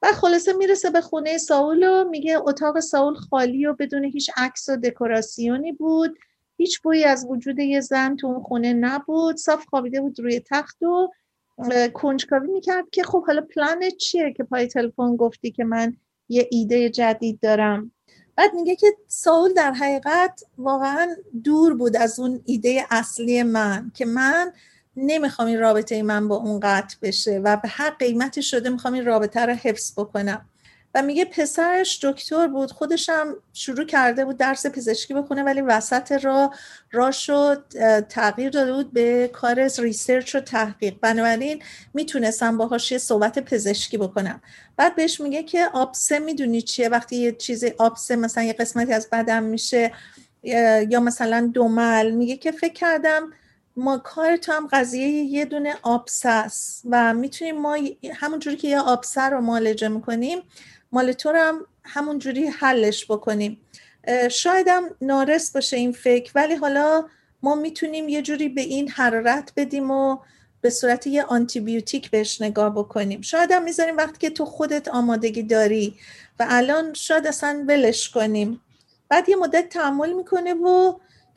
[0.01, 4.69] و خلاصه می‌رسه به خونه ساول و میگه اتاق ساول خالی و بدون هیچ عکس
[4.69, 6.17] و دکوراسیونی بود.
[6.61, 9.37] هیچ بویی از وجود یه زن تو اون خونه نبود.
[9.37, 11.09] صاف خوابیده بود روی تخت و
[11.93, 15.97] کنجکاوی می‌کرد که خب حالا پلانت چیه که پای تلفن گفتی که من
[16.29, 17.91] یه ایده جدید دارم.
[18.35, 24.05] بعد میگه که ساول در حقیقت واقعا دور بود از اون ایده اصلی من که
[24.05, 24.53] من
[24.95, 29.05] نمی‌خوام این رابطه من با اون قطع بشه و به هر قیمتی شده می‌خوام این
[29.05, 30.49] رابطه رو حفظ بکنم.
[30.95, 36.51] و میگه پسرش دکتر بود خودشم شروع کرده بود درس پزشکی بخونه ولی وسط را
[36.91, 37.63] را شد
[38.09, 40.95] تغییر داده بود به کار ریسرچ و تحقیق.
[41.01, 44.41] بنابراین می‌تونستم باهاش یه صحبت پزشکی بکنم.
[44.77, 49.07] بعد بهش میگه که آبسه می‌دونی چیه؟ وقتی یه چیزی آبسه مثلا یه قسمتی از
[49.11, 49.91] بدن میشه
[50.43, 53.33] یا مثلا دومل میگه که فکر کردم
[53.75, 57.77] ما کار تو هم قضیه یه دونه آبسه است و می‌تونیم ما
[58.13, 60.39] همونجوری که یه آبسه رو معالجه می‌کنیم
[60.91, 63.61] مال تو هم همون جوری حلش بکنیم.
[64.31, 67.05] شایدم نارس باشه این فکر ولی حالا
[67.43, 70.17] ما می‌تونیم یه جوری به این حرارت بدیم و
[70.61, 73.21] به صورت یه آنتیبیوتیک بهش نگاه بکنیم.
[73.21, 75.95] شاید هم می‌ذاریم وقتی که تو خودت آمادگی داری
[76.39, 78.61] و الان شاید اصلا ولش کنیم.
[79.09, 80.93] بعد یه مدت تحمل می‌کنه و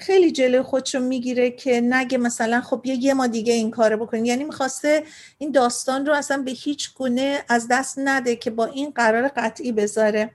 [0.07, 4.25] خیلی جلوی خودشو می‌گیره که نگه مثلا خب یه, یه ما دیگه این کارو بکنیم.
[4.25, 5.05] یعنی می‌خواسته
[5.39, 9.73] این داستان رو اصلا به هیچ گونه از دست نده که با این قرار قطعی
[9.73, 10.31] بذاره.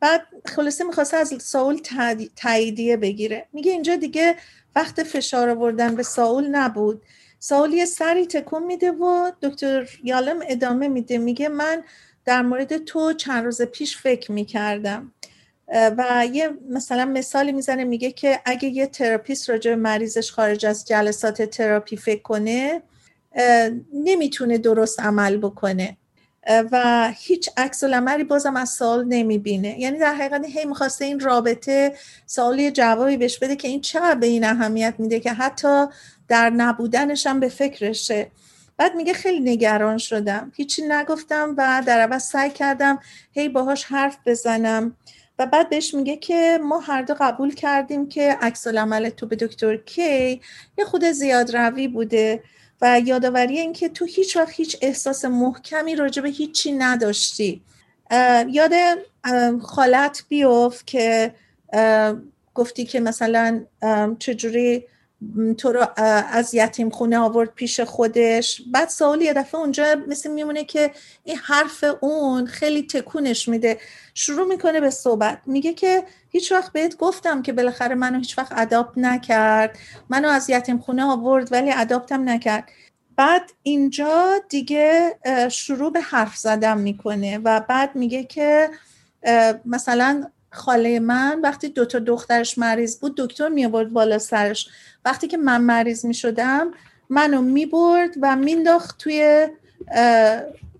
[0.00, 1.80] بعد خلاصه می‌خواسته از ساول
[2.36, 3.46] تاییدیه بگیره.
[3.52, 4.36] میگه اینجا دیگه
[4.76, 7.02] وقت فشار آوردن به ساول نبود.
[7.38, 11.18] ساول یه سری تکون میده و دکتر یالم ادامه میده.
[11.18, 11.84] میگه من
[12.24, 15.12] در مورد تو چند روز پیش فکر می‌کردم.
[15.68, 20.84] و یه مثلا مثالی می‌زنه میگه که اگه یه therapist راجع به مریضش خارج از
[20.84, 22.82] جلسات تراپی فکر کنه
[23.94, 25.96] نمی‌تونه درست عمل بکنه.
[26.72, 29.80] و هیچ عکس العملی بازم از سال نمی‌بینه.
[29.80, 31.94] یعنی در حقیقت هی می‌خواسته این رابطه
[32.26, 35.86] سوالی جوابی بهش بده که این چقدر به این اهمیت میده که حتی
[36.28, 38.30] در نبودنش هم به فکرشه.
[38.76, 40.52] بعد میگه خیلی نگران شدم.
[40.56, 42.98] هیچی نگفتم و در عوض سعی کردم
[43.32, 44.96] هی باهاش حرف بزنم.
[45.38, 49.36] و بعد بهش میگه که ما هر دو قبول کردیم که عکس العمل تو به
[49.36, 50.40] دکتر کی
[50.78, 52.42] یه خود زیاد روی بوده
[52.80, 57.62] و یادآوری این که تو هیچ وقت هیچ احساس محکمی راجع به هیچی نداشتی.
[58.48, 58.72] یاد
[59.62, 61.34] خالت بیفت که
[62.54, 63.64] گفتی که مثلا
[64.18, 64.86] چجوری
[65.58, 65.86] تو رو
[66.32, 68.62] از یتیم خونه آورد پیش خودش.
[68.72, 70.90] بعد سوال یه دفعه اونجا مثل میمونه که
[71.24, 73.78] این حرف اون خیلی تکونش میده.
[74.14, 75.38] شروع می‌کنه به صحبت.
[75.46, 79.78] میگه که هیچ وقت بهت گفتم که بالاخره منو هیچ وقت اداپت نکرد.
[80.08, 82.68] منو از یتیم خونه آورد ولی اداپتم نکرد.
[83.16, 85.18] بعد اینجا دیگه
[85.50, 88.70] شروع به حرف زدن می‌کنه و بعد میگه که
[89.64, 94.68] مثلا خاله من وقتی دو تا دخترش مریض بود دکتر می آورد بالا سرش.
[95.04, 96.70] وقتی که من مریض می شدم
[97.08, 99.48] منو می برد و مینداخت توی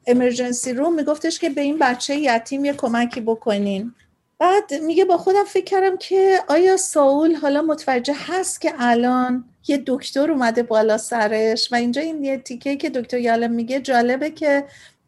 [0.06, 3.94] امرجنسی روم میگفتش که به این بچه یتیم یه کمکی بکنین.
[4.38, 9.82] بعد میگه با خودم فکر کردم که آیا ساول حالا متوجه هست که الان یه
[9.86, 14.64] دکتر اومده بالا سرش و اینجا این یه تیکه که دکتر یالم میگه جالبه که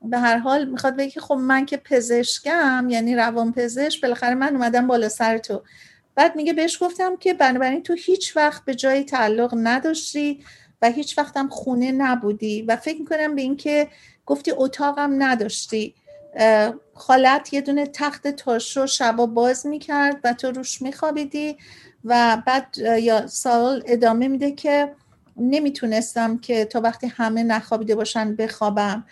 [0.07, 4.87] به هر حال می‌خواد بگه خب من که پزشکم یعنی روان پزشک بالاخره من اومدم
[4.87, 5.63] بالا سر تو.
[6.15, 10.41] بعد میگه بهش گفتم که بنابراین تو هیچ وقت به جایی تعلق نداشتی
[10.83, 13.89] و هیچ وقتم خونه نبودی و فکر می‌کنم به اینکه
[14.27, 15.95] گفتی اتاقم نداشتی.
[16.95, 21.57] خالت یه دونه تخت تاشو شبا باز می‌کرد و تو روش میخوابیدی
[22.05, 24.93] و بعد یا سال ادامه میده که
[25.37, 29.05] نمی‌تونستم که تا وقتی همه نخوابیده باشن بخوابم.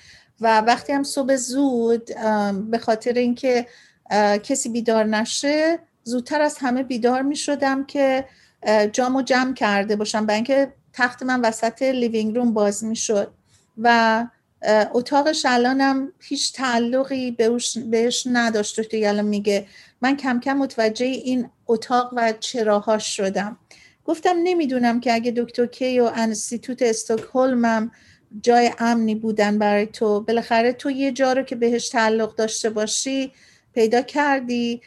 [0.44, 2.10] و وقتی هم صبح زود
[2.70, 3.66] به خاطر اینکه
[4.42, 8.24] کسی بیدار نشه زودتر از همه بیدار می شدم که
[8.92, 13.30] جامو جمع کرده باشم برای اینکه تخت من وسط لیوینگ روم باز می شد
[13.78, 14.26] و
[14.94, 17.36] اتاقش الانم هیچ تعلقی
[17.90, 18.80] بهش نداشت.
[18.80, 19.66] دکتر الان میگه
[20.00, 23.58] من کم کم متوجه این اتاق و چراهاش شدم.
[24.04, 27.90] گفتم نمی‌دونم که اگه دکتر کی و انستیتوت استکهلمم
[28.42, 30.20] جای امنی بودن برای تو.
[30.20, 33.32] بالاخره تو یه جا رو که بهش تعلق داشته باشی
[33.74, 34.80] پیدا کردی.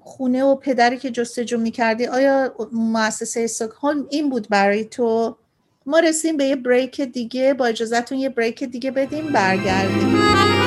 [0.00, 5.36] خونه و پدری که جستجو می‌کردی آیا مؤسسه استکهلم این بود برای تو؟
[5.86, 7.54] ما رسیم به یه بریک دیگه.
[7.54, 10.63] با اجازهتون یه بریک دیگه بدیم برگردیم.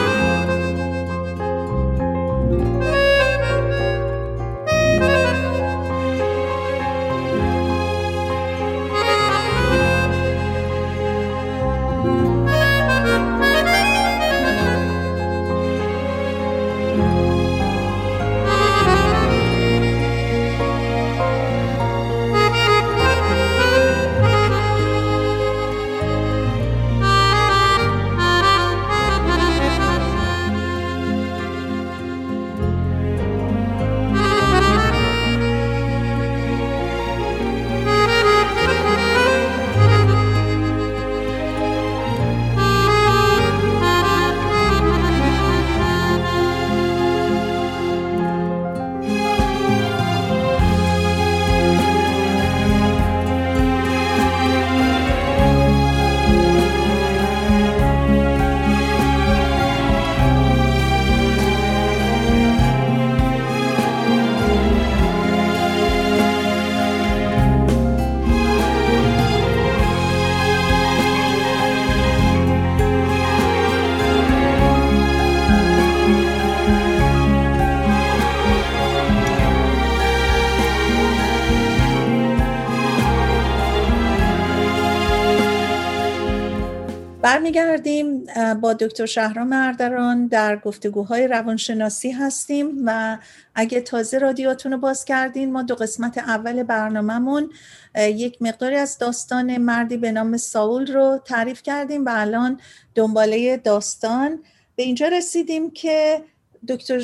[87.52, 88.26] برمیگردیم
[88.62, 93.18] با دکتر شهرام اردران در گفتگوهای روانشناسی هستیم و
[93.56, 97.50] اگه تازه رادیوتون رو باز کردین ما دو قسمت اول برنامهمون
[97.96, 102.60] یک مقداری از داستان مردی به نام ساول رو تعریف کردیم و الان
[102.96, 104.40] دنباله داستان.
[104.76, 106.24] به اینجا رسیدیم که
[106.68, 107.02] دکتر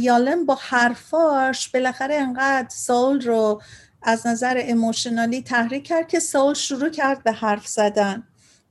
[0.00, 3.62] یالم با حرفاش بالاخره انقدر ساول رو
[4.02, 8.22] از نظر اموشنالی تحریک کرد که ساول شروع کرد به حرف زدن.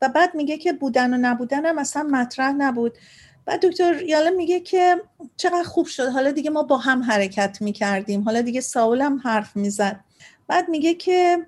[0.02, 2.98] و بعد میگه که بودن و نبودن هم اصلا مطرح نبود.
[3.46, 5.02] بعد دکتر یاله میگه که
[5.38, 6.08] چقدر خوب شد.
[6.08, 8.22] حالا دیگه ما با هم حرکت می‌کردیم.
[8.22, 10.00] حالا دیگه ساول هم حرف می‌زد.
[10.48, 11.48] بعد میگه که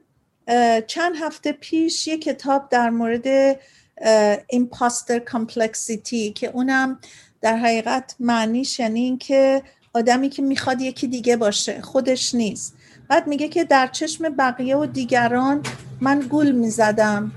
[0.87, 3.53] چند هفته پیش یه کتاب در مورد
[4.53, 6.99] imposter complexity که اونم
[7.41, 9.63] در حقیقت معنیش یعنی این که
[9.93, 12.75] آدمی که می‌خواد یکی دیگه باشه خودش نیست.
[13.09, 15.63] بعد میگه که در چشم بقیه و دیگران
[16.01, 17.31] من گول می‌زدم.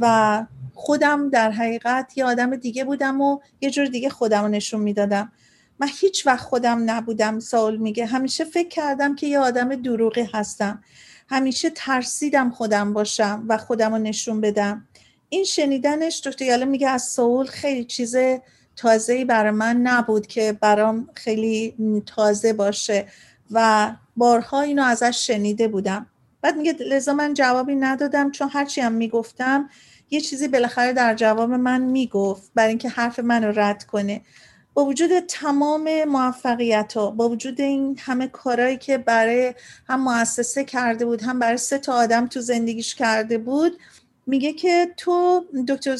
[0.00, 4.80] و خودم در حقیقت یه آدم دیگه بودم و یه جور دیگه خودم رو نشون
[4.80, 5.32] می‌دادم.
[5.78, 8.06] من هیچ وقت خودم نبودم سال میگه.
[8.06, 10.82] همیشه فکر کردم که یه آدم دروغی هستم.
[11.28, 14.88] همیشه ترسیدم خودم باشم و خودم رو نشون بدم.
[15.28, 18.16] این شنیدنش دکتر یاله میگه از سول خیلی چیز
[18.76, 21.74] تازه‌ای برای من نبود که برام خیلی
[22.06, 23.06] تازه باشه.
[23.50, 26.06] و بارها اینو ازش شنیده بودم.
[26.44, 29.68] بعد میگه لذا من جوابی ندادم چون هرچی هم می‌گفتم
[30.10, 34.20] یه چیزی بالاخره در جواب من می‌گفت برای اینکه حرف من رو رد کنه.
[34.74, 39.54] با وجود تمام موفقیت ها با وجود این همه کارهایی که برای
[39.88, 43.78] هم مؤسسه کرده بود هم برای سه تا آدم تو زندگیش کرده بود
[44.26, 45.96] میگه که تو دکتر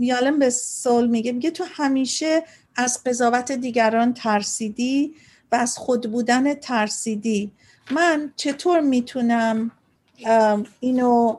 [0.00, 2.42] یالم به سول میگه میگه تو همیشه
[2.76, 5.14] از قضاوت دیگران ترسیدی
[5.52, 7.52] و از خود بودن ترسیدی.
[7.90, 9.70] من چطور می‌تونم
[10.80, 11.38] اینو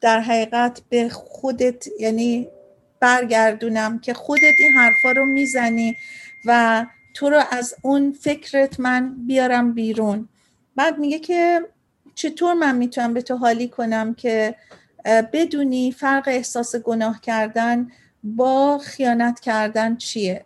[0.00, 2.48] در حقیقت به خودت یعنی
[3.00, 5.96] برگردونم که خودت این حرفا رو می‌زنی
[6.44, 10.28] و تو رو از اون فکرت من بیارم بیرون.
[10.76, 11.60] بعد میگه که
[12.14, 14.54] چطور من می‌تونم به تو حالی کنم که
[15.32, 17.88] بدونی فرق احساس گناه کردن
[18.24, 20.44] با خیانت کردن چیه؟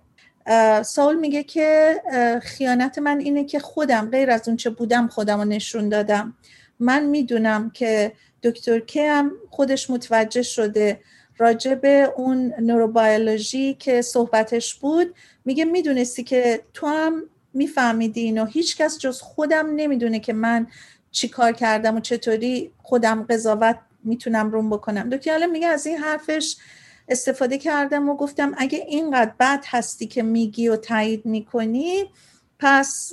[0.83, 1.95] ساول میگه که
[2.43, 6.37] خیانت من اینه که خودم غیر از اون چه بودم خودم رو نشون دادم.
[6.81, 11.01] من می‌دونم که دکتر کم خودش متوجه شده
[11.39, 17.23] راجع به اون نوروبیولوژی که صحبتش بود میگه می‌دونستی که تو هم
[17.55, 18.45] میفهمیدی اینو.
[18.45, 20.67] هیچکس جز خودم نمی‌دونه که من
[21.11, 25.11] چی کار کردم و چطوری خودم قضاوت می‌تونم روم بکنم.
[25.11, 26.57] دکتر میگه از این حرفش
[27.11, 32.05] استفاده کردم و گفتم اگه اینقدر بد هستی که میگی و تایید می‌کنی
[32.59, 33.13] پس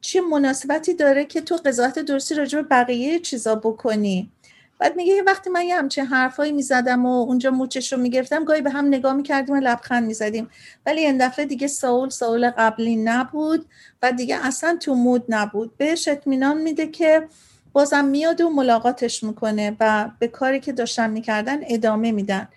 [0.00, 4.30] چه مناسبتی داره که تو قضاوت درستی راجع به بقیه چیزا بکنی؟
[4.80, 8.60] بعد میگه یه وقتی من یه همچین حرفایی می‌زدم و اونجا موچش رو می‌گرفتم گاهی
[8.60, 10.48] به هم نگاه می‌کردیم و لبخند می‌زدیم.
[10.86, 13.66] ولی این دفعه دیگه ساول ساول قبلی نبود
[14.02, 15.76] و دیگه اصلا تو مود نبود.
[15.76, 17.28] بهش اطمینان میده که
[17.72, 22.48] بازم میاد و ملاقاتش می‌کنه و به کاری که داشتن می‌کردن ادامه میدن.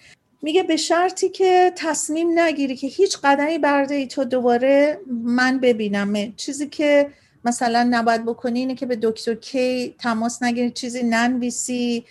[0.41, 6.33] میگه به شرطی که تصمیم نگیری که هیچ قدمی برده ای تو دوباره من ببینم.
[6.35, 7.07] چیزی که
[7.45, 12.05] مثلا نباید بکنی اینه که به دکتر کی تماس نگیری چیزی ننویسی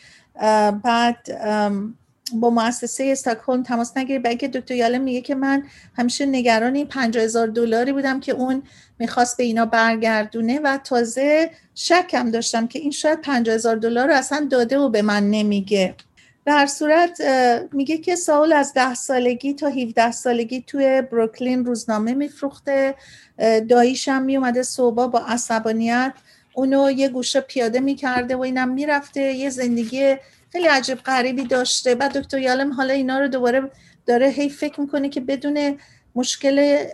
[0.84, 1.16] بعد
[2.34, 4.18] با مؤسسه استاکهلم تماس نگیری.
[4.18, 5.62] برای که دکتر یاله میگه که من
[5.96, 8.62] همیشه نگران این هزار دلاری بودم که اون
[8.98, 14.46] می‌خواست به اینا برگردونه و تازه شکم داشتم که این شاید هزار دلار رو اصلا
[14.50, 15.94] داده و به من نمیگه.
[16.50, 17.20] هر صورت
[17.72, 22.94] میگه که ساول از ده سالگی تا 17 سالگی توی بروکلین روزنامه میفروخته.
[23.68, 26.12] داییش هم میومده صبح با عصبانیت.
[26.54, 29.20] اونو یه گوشه پیاده می‌کرده و اینم می‌رفته.
[29.20, 30.16] یه زندگی
[30.52, 31.94] خیلی عجیب غریبی داشته.
[31.94, 33.70] بعد دکتر یالم حالا اینا رو دوباره
[34.06, 35.78] داره هی فکر می‌کنه که بدون
[36.14, 36.84] مشکل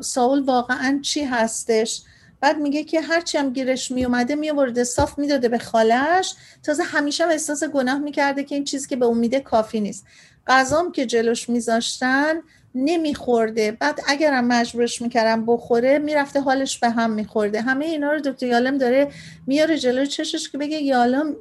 [0.00, 2.02] ساول واقعا چی هستش.
[2.40, 6.34] بعد میگه که هرچی هم گیرش میومده میورده صاف می‌داده به خالش.
[6.62, 10.04] تازه همیشه هم احساس گناه می‌کرده که این چیزی که به امیده کافی نیست.
[10.46, 12.34] غذام که جلوش میذاشتن
[12.74, 13.72] نمیخورده.
[13.72, 17.60] بعد اگرم مجبورش می‌کردم بخوره می‌رفته حالش به هم میخورده.
[17.60, 19.08] همه اینا رو دکتر یالم داره
[19.46, 21.36] میاره جلوی چشش که بگه یالم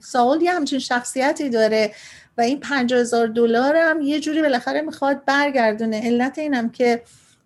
[0.00, 1.92] ساول یه همچین شخصیتی داره
[2.38, 6.00] و این پنجاه هزار دلار هم یه جوری بالاخره می‌خواد برگردونه.
[6.00, 7.02] علت اینم که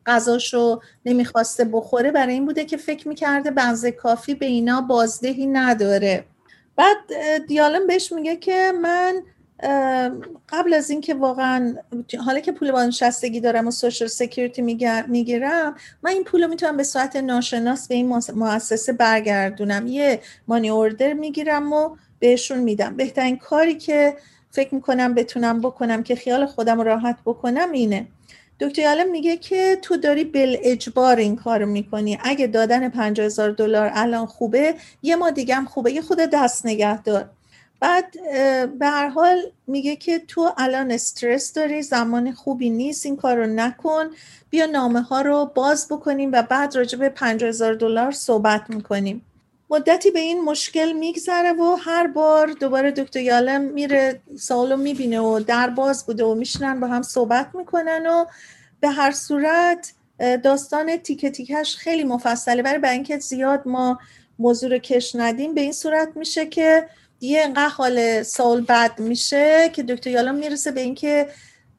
[0.07, 6.25] غذاشو نمی‌خواسته بخوره برای این بوده که فکر می‌کرده بنزه کافی به اینا بازدهی نداره.
[6.77, 6.97] بعد
[7.49, 9.23] یالم بهش میگه که من
[10.49, 11.75] قبل از اینکه واقعا
[12.25, 14.63] حالا که پول بازنشستگی دارم و social security
[15.09, 19.87] می‌گیرم من این پول رو می‌تونم به صورت ناشناس به این مؤسسه برگردونم.
[19.87, 22.97] یه مانی اوردر می‌گیرم و بهشون میدم.
[22.97, 24.17] بهترین کاری که
[24.51, 28.07] فکر می‌کنم بتونم بکنم که خیال خودم راحت بکنم اینه.
[28.61, 32.19] دکتر یالم میگه که تو داری بل اجبار این کار می‌کنی.
[32.23, 35.93] اگه دادن پنج هزار دلار الان خوبه یه ما دیگه هم خوبه.
[35.93, 37.31] یه خود دست نگه دار.
[37.81, 38.05] بعد
[38.79, 43.47] به هر حال میگه که تو الان استرس داری زمان خوبی نیست این کار رو
[43.47, 44.05] نکن.
[44.51, 49.23] بیا نامه ها رو باز بکنیم و بعد راجع به پنج هزار دلار صحبت می‌کنیم.
[49.71, 55.41] مدتی به این مشکل میگذره و هر بار دوباره دکتر یالم میره سالو می‌بینه و
[55.41, 58.25] در باز بوده و میشنن با هم صحبت می‌کنن و
[58.81, 59.93] به هر صورت
[60.45, 62.63] داستان تیکه تیکش خیلی مفصله.
[62.63, 63.99] برای به اینکه زیاد ما
[64.39, 66.89] موضوع رو کش ندیم به این صورت میشه که
[67.19, 71.29] دیگه انقدر حال سال بد میشه که دکتر یالم می‌رسه به اینکه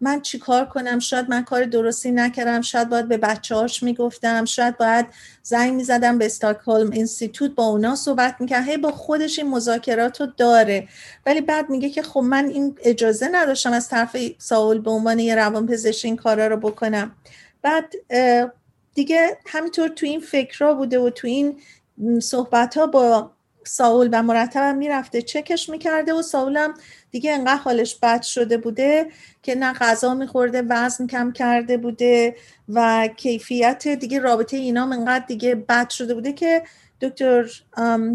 [0.02, 2.62] من چیکار کنم؟ شاید من کار درستی نکردم.
[2.62, 4.46] شاید باید به بچه هاش می‌گفتم.
[4.46, 5.06] شاید باید
[5.44, 8.68] زنگ می‌زدم به استاکهلم اینستیتوت با اونا صحبت می‌کرد.
[8.68, 10.88] هی با خودش این مذاکرات رو داره.
[11.26, 15.36] ولی بعد میگه که خب من این اجازه نداشتم از طرف ساول به عنوان یه
[15.36, 17.12] روان پزشک این کارا رو بکنم.
[17.62, 17.94] بعد
[18.96, 21.60] دیگه همینطور تو این فکرها بوده و تو این
[22.22, 23.32] صحبت ها با
[23.68, 26.74] ساول و مرتب می‌رفته چکش می‌کرده و ساولم
[27.12, 29.08] دیگه انقدر حالش بد شده بوده
[29.44, 32.36] که نه غذا میخورده وزن کم کرده بوده
[32.70, 36.64] و کیفیت دیگه رابطه اینا انقدر دیگه بد شده بوده که
[37.02, 37.46] دکتر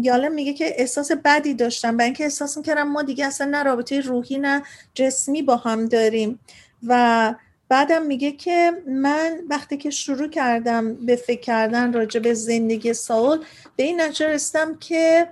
[0.01, 4.01] یالم میگه که احساس بدی داشتم برای اینکه احساس می‌کردم ما دیگه اصلا نه رابطه
[4.01, 6.39] روحی نه جسمی با هم داریم.
[6.87, 7.33] و
[7.69, 13.39] بعدم میگه که من وقتی که شروع کردم به فکر کردن راجع به زندگی ساول
[13.75, 15.27] به این نتیجه رسیدم که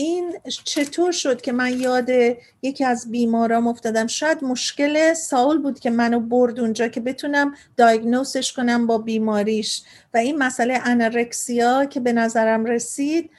[0.00, 2.08] این چطور شد که من یاد
[2.62, 8.52] یکی از بیمارام افتادم؟ شاید مشکل ساول بود که منو برد اونجا که بتونم دایگنوسش
[8.52, 9.82] کنم با بیماریش.
[10.14, 13.30] و این مسئله انرکسیا که به نظرم رسید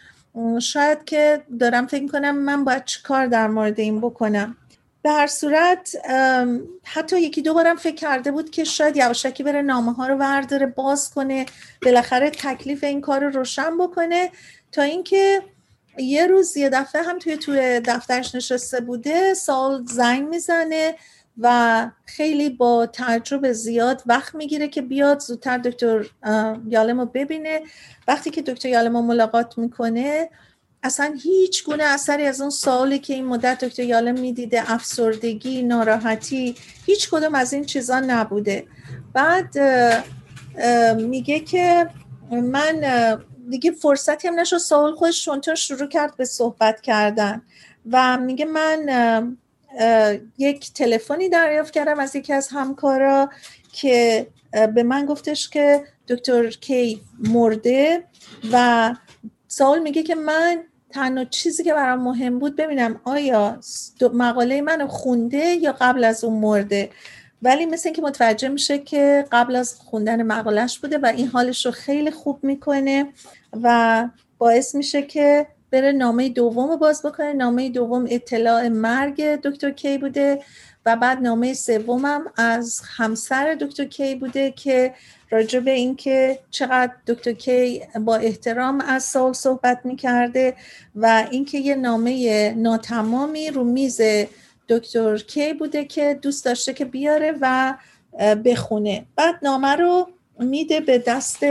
[0.62, 4.58] شاید که دارم فکر کنم من باید کار در مورد این بکنم.
[5.02, 5.96] به هر صورت
[6.84, 10.66] حتی یکی دو بارم فکر کرده بود که شاید یواشکی بره نامه ها رو ورداره
[10.66, 11.46] باز کنه
[11.82, 14.32] بالاخره تکلیف این کار رو روشن بکنه
[14.72, 15.42] تا اینکه
[16.00, 20.96] یه روز یه دفعه هم توی توی دفترش نشسته بوده سال زنگ می‌زنه
[21.38, 25.20] و خیلی با تجربه زیاد وقت می‌گیره که بیاد.
[25.20, 26.06] زودتر دکتر
[26.68, 27.62] یالمو ببینه.
[28.08, 30.30] وقتی که دکتر یالمو ملاقات می‌کنه
[30.84, 36.56] اصلا هیچ گونه اثری از اون سوالی که این مدت دکتر یالم می‌دیده افسردگی ناراحتی
[36.86, 38.68] هیچ کدوم از این چیزا نبوده.
[39.14, 39.58] بعد
[40.98, 41.90] میگه که
[42.32, 42.82] من
[43.50, 47.42] دیگه فرصتی هم نشد سوال خودش شونتر شروع کرد به صحبت کردن.
[47.92, 49.38] و میگه من
[50.38, 53.30] یک تلفنی دریافت کردم از یکی از همکارا
[53.72, 54.28] که
[54.76, 58.04] به من گفتش که دکتر کی مرده
[58.52, 58.96] و
[59.48, 63.60] سوال میگه که من تنها چیزی که برام مهم بود ببینم آیا
[64.14, 66.90] مقاله منو خونده یا قبل از اون مرده.
[67.42, 71.72] ولی مثل اینکه متوجه میشه که قبل از خوندن مقالش بوده و این حالش رو
[71.72, 73.14] خیلی خوب می‌کنه.
[73.64, 77.34] و باعث میشه که بره نامه دوم رو باز بکنه.
[77.34, 80.44] نامه دوم اطلاع مرگ دکتر کی بوده
[80.86, 84.94] و بعد نامه سومم از همسر دکتر کی بوده که
[85.30, 90.56] راجع به اینکه چقدر دکتر کی با احترام از سال صحبت می‌کرده
[90.96, 94.02] و اینکه یه نامه ناتمامی رو میز
[94.70, 97.74] دکتر کی بوده که دوست داشته که بیاره و
[98.46, 99.06] بخونه.
[99.16, 101.44] بعد نامه رو میده به دست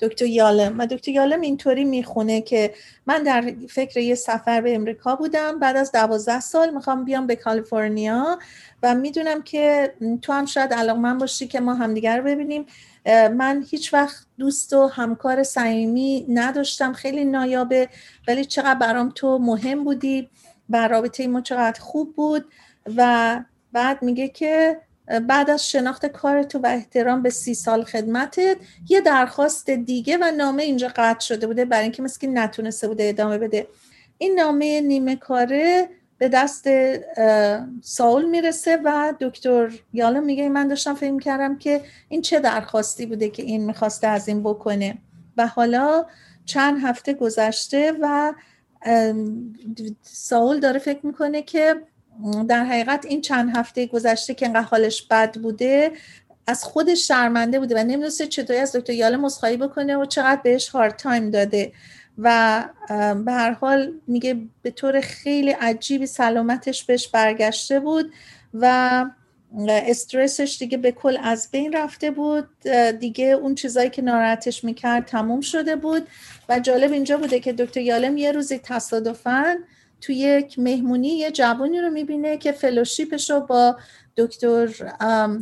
[0.00, 2.74] دکتر یالم و دکتر یالم اینطوری می‌خونه که
[3.06, 7.36] من در فکر یه سفر به امریکا بودم بعد از دوازده سال می‌خوام بیام به
[7.36, 8.38] کالیفرنیا
[8.82, 12.66] و می‌دونم که تو هم شاید من باشی که ما همدیگر رو ببینیم.
[13.36, 17.88] من هیچ وقت دوست و همکار صمیمی نداشتم خیلی نایابه
[18.28, 20.28] ولی چقدر برام تو مهم بودی
[20.70, 22.52] و رابطه ما چقدر خوب بود
[22.96, 23.40] و
[23.72, 24.80] بعد میگه که
[25.28, 28.56] بعد از شناخت کار تو و احترام به سی سال خدمتت
[28.88, 33.38] یه درخواست دیگه و نامه اینجا قطع شده بوده برای اینکه مثل نتونسته بوده ادامه
[33.38, 33.66] بده.
[34.18, 35.88] این نامه نیمه کاره
[36.18, 36.68] به دست
[37.82, 43.28] ساول می‌رسه و دکتر یالا میگه من داشتم فکر کردم که این چه درخواستی بوده
[43.28, 44.98] که این می‌خواسته از این بکنه.
[45.36, 46.06] و حالا
[46.44, 48.32] چند هفته گذشته و
[50.02, 51.74] ساول داره فکر می‌کنه که
[52.48, 55.92] در حقیقت این چند هفته گذشته که انقدر حالش بد بوده
[56.46, 60.68] از خودش شرمنده بوده و نمی‌دونسته چطوری از دکتر یاله مسخایی بکنه و چقدر بهش
[60.68, 61.72] هارد تایم داده.
[62.18, 62.64] و
[63.24, 68.12] به هر حال میگه به طور خیلی عجیبی سلامتش بهش برگشته بود
[68.54, 69.04] و
[69.68, 72.48] استرسش دیگه به کل از بین رفته بود.
[73.00, 76.08] دیگه اون چیزایی که ناراحتش می‌کرد تموم شده بود.
[76.48, 79.54] و جالب اینجا بوده که دکتر یالم یه روزی تصادفاً
[80.00, 83.76] تو یک مهمونی یه جوانی رو می‌بینه که فلوشیپش رو با
[84.16, 84.92] دکتر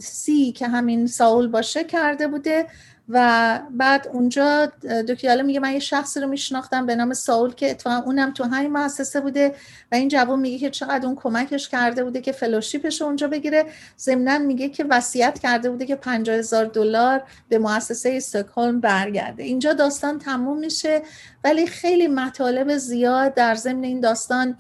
[0.01, 2.67] سی که همین ساول باشه کرده بوده.
[3.09, 4.67] و بعد اونجا
[5.09, 8.73] دکتر میگه من یه شخصی رو میشناختم به نام ساول که اتفاقا اونم تو همین
[8.73, 9.55] مؤسسه بوده
[9.93, 13.67] و این جوان میگه که چقدر اون کمکش کرده بوده که فلوشیپش اونجا بگیره.
[13.99, 19.43] ضمنا میگه که وصیت کرده بوده که 50 هزار دلار به مؤسسه استکهلم برگرده.
[19.43, 21.03] اینجا داستان تموم میشه
[21.45, 24.57] ولی خیلی مطالب زیاد در ضمن این داستان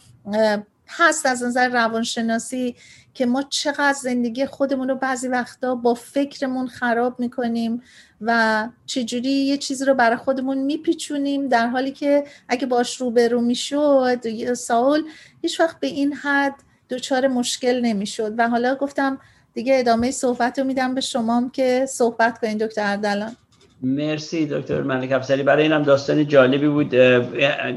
[0.88, 2.76] هست از نظر روانشناسی
[3.14, 7.82] که ما چقدر زندگی خودمون رو بعضی وقتا با فکرمون خراب می‌کنیم
[8.20, 14.54] و چجوری یه چیزی رو برای خودمون میپیچونیم در حالی که اگه باش روبرو می‌شد
[14.54, 15.02] ساول
[15.42, 16.54] هیچ وقت به این حد
[16.90, 18.34] دچار مشکل نمی‌شد.
[18.38, 19.18] و حالا گفتم
[19.54, 23.36] دیگه ادامه صحبت رو میدم به شما که صحبت کنید دکتر اردلان.
[23.82, 26.90] مرسی دکتر ملک افسری برای اینم داستان جالبی بود.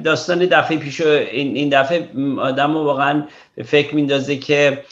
[0.04, 3.28] داستان دفعه پیش این این دفعه آدم واقعا
[3.66, 4.84] فکر میندازه که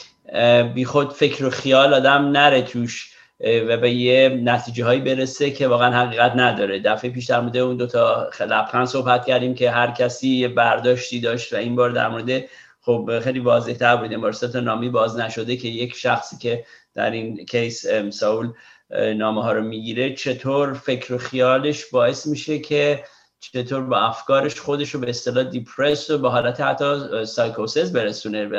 [0.86, 6.06] خود فکر و خیال آدم نره توش و به یه نتیجه هایی برسه که واقعا
[6.06, 6.80] حقیقت نداره.
[6.80, 11.52] دفعه پیش در مورد اون دوتا لبخند صحبت کردیم که هر کسی یه برداشتی داشت
[11.52, 12.44] و این بار در مورد
[12.80, 16.64] خب خیلی واضح تر بود این سه تا نامه‌ی باز نشده که یک شخصی که
[16.94, 18.52] در این case ساول
[18.90, 23.04] نامه ها رو می‌گیره چطور فکر و خیالش باعث میشه که
[23.40, 28.54] چطور با افکارش خودش رو به اصطلاح depress و به حالت حتی سایکوسیس برسونه و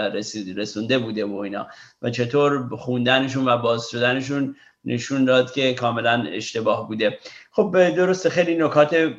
[0.55, 1.67] رسونده بوده و اینا.
[2.01, 4.55] و چطور خوندنشون و باز شدنشون
[4.85, 7.17] نشون داد که کاملا اشتباه بوده.
[7.51, 9.13] خب درسته خیلی نکات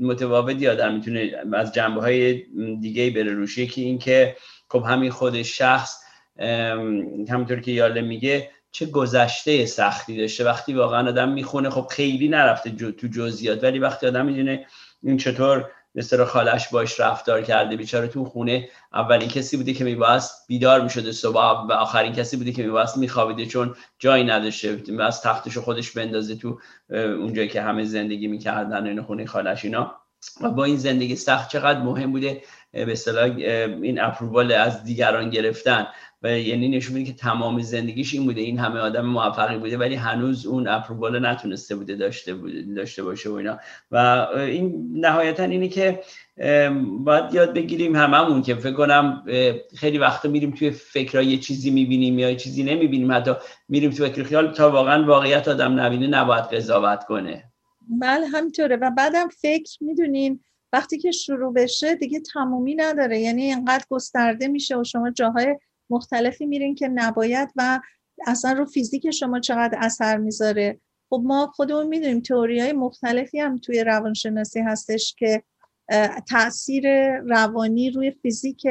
[0.00, 2.42] متفاوتی آدم می‌تونه از جنبه های
[2.80, 3.58] دیگه بره روش.
[3.58, 4.36] یکی این که
[4.68, 6.02] خب همین خود شخص
[7.28, 10.44] همونطور که یاله میگه چه گذشته سختی داشته.
[10.44, 13.64] وقتی واقعا آدم می‌خونه خب خیلی نرفته تو جزئیات.
[13.64, 14.66] ولی وقتی آدم می‌دونه
[15.02, 20.46] این چطور مثل خالش باش رفتار کرده بیچاره تو خونه اولین کسی بوده که میباست
[20.48, 21.34] بیدار می‌شده صبح
[21.68, 24.82] و آخرین کسی بوده که میباست میخوابیده چون جایی نداشته.
[25.00, 26.58] از تختش خودش بندازه تو
[26.90, 29.94] اونجایی که همه زندگی می‌کردن این خونه خالش اینا.
[30.40, 32.42] و با این زندگی سخت چقدر مهم بوده؟
[32.72, 32.94] به
[33.82, 35.86] این اپرووال از دیگران گرفتن.
[36.22, 39.94] و یعنی نشون میده که تمام زندگیش این بوده این همه آدم موفقی بوده ولی
[39.94, 43.58] هنوز اون اپرووال نتونسته بوده داشته بوده داشته باشه و اینا.
[43.90, 43.96] و
[44.36, 46.00] این نهایتا اینه که
[46.98, 49.24] باید یاد بگیریم هممون که فکر کنم
[49.76, 53.12] خیلی وقتا میریم توی فکرها یه چیزی می‌بینیم یا یه چیزی نمی‌بینیم.
[53.12, 53.32] حتی
[53.68, 57.44] میریم توی فکر خیال تا واقعا واقعیت آدم نبینه نباید قضاوت کنه.
[58.00, 58.76] بله همینطوره.
[58.76, 60.40] و بعدم فکر می‌دونین
[60.72, 63.20] وقتی که شروع بشه دیگه تمومی نداره.
[63.20, 65.56] یعنی اینقدر گسترده میشه و شما جاهای
[65.92, 67.80] مختلفی میرین که نباید و
[68.26, 70.80] اصلا رو فیزیک شما چقدر اثر می‌ذاره.
[71.10, 75.42] خب ما خودمون می‌دونیم تئوری های مختلفی هم توی روانشناسی هستش که
[76.28, 78.66] تاثیر روانی روی فیزیک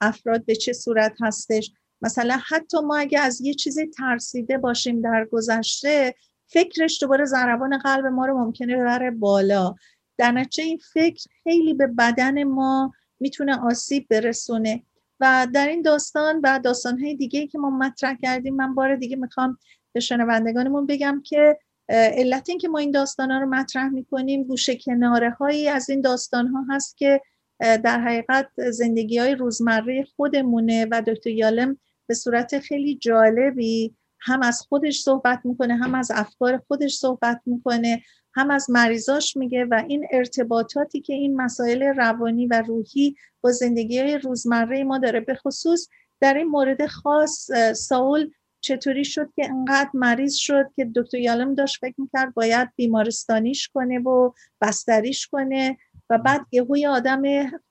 [0.00, 1.72] افراد به چه صورت هستش.
[2.02, 6.14] مثلا حتی ما اگه از یه چیزی ترسیده باشیم در گذشته
[6.46, 9.74] فکرش دوباره ضربان قلب ما رو ممکنه ببره بالا.
[10.18, 14.82] در این فکر خیلی به بدن ما می‌تونه آسیب برسونه.
[15.20, 19.58] و در این داستان و داستانهای دیگه که ما مطرح کردیم من بار دیگه می‌خوام
[19.92, 21.58] به شنوندگانمون بگم که
[21.88, 26.00] علت این که ما این داستان ها رو مطرح می‌کنیم گوشه کناره هایی از این
[26.00, 27.20] داستان ها هست که
[27.60, 34.60] در حقیقت زندگی های روزمره خودمونه و دکتر یالم به صورت خیلی جالبی هم از
[34.60, 38.02] خودش صحبت می‌کنه هم از افکار خودش صحبت می‌کنه
[38.38, 44.02] هم از مریضاش میگه و این ارتباطاتی که این مسائل روانی و روحی با زندگی
[44.02, 45.88] روزمره ما داره به خصوص
[46.20, 48.30] در این مورد خاص ساول
[48.60, 53.98] چطوری شد که انقدر مریض شد که دکتر یالم داشت فکر می‌کرد باید بیمارستانیش کنه
[53.98, 55.76] و بستریش کنه
[56.10, 57.22] و بعد یهوی آدم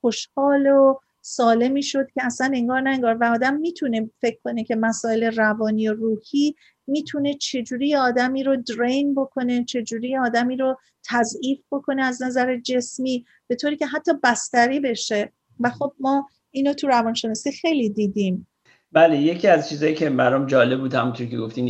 [0.02, 4.76] خوشحال و سالمی شد که اصلا انگار نه انگار و آدم می‌تونه فکر کنه که
[4.76, 6.56] مسائل روانی و روحی
[6.88, 10.78] می‌تونه چجوری آدمی رو درین بکنه چجوری آدمی رو
[11.10, 15.32] تضعیف بکنه از نظر جسمی به طوری که حتی بستری بشه.
[15.60, 18.48] و خب ما اینو تو روانشناسی خیلی دیدیم.
[18.92, 21.66] بله یکی از چیزایی که برام جالب بود همونطور که گفتین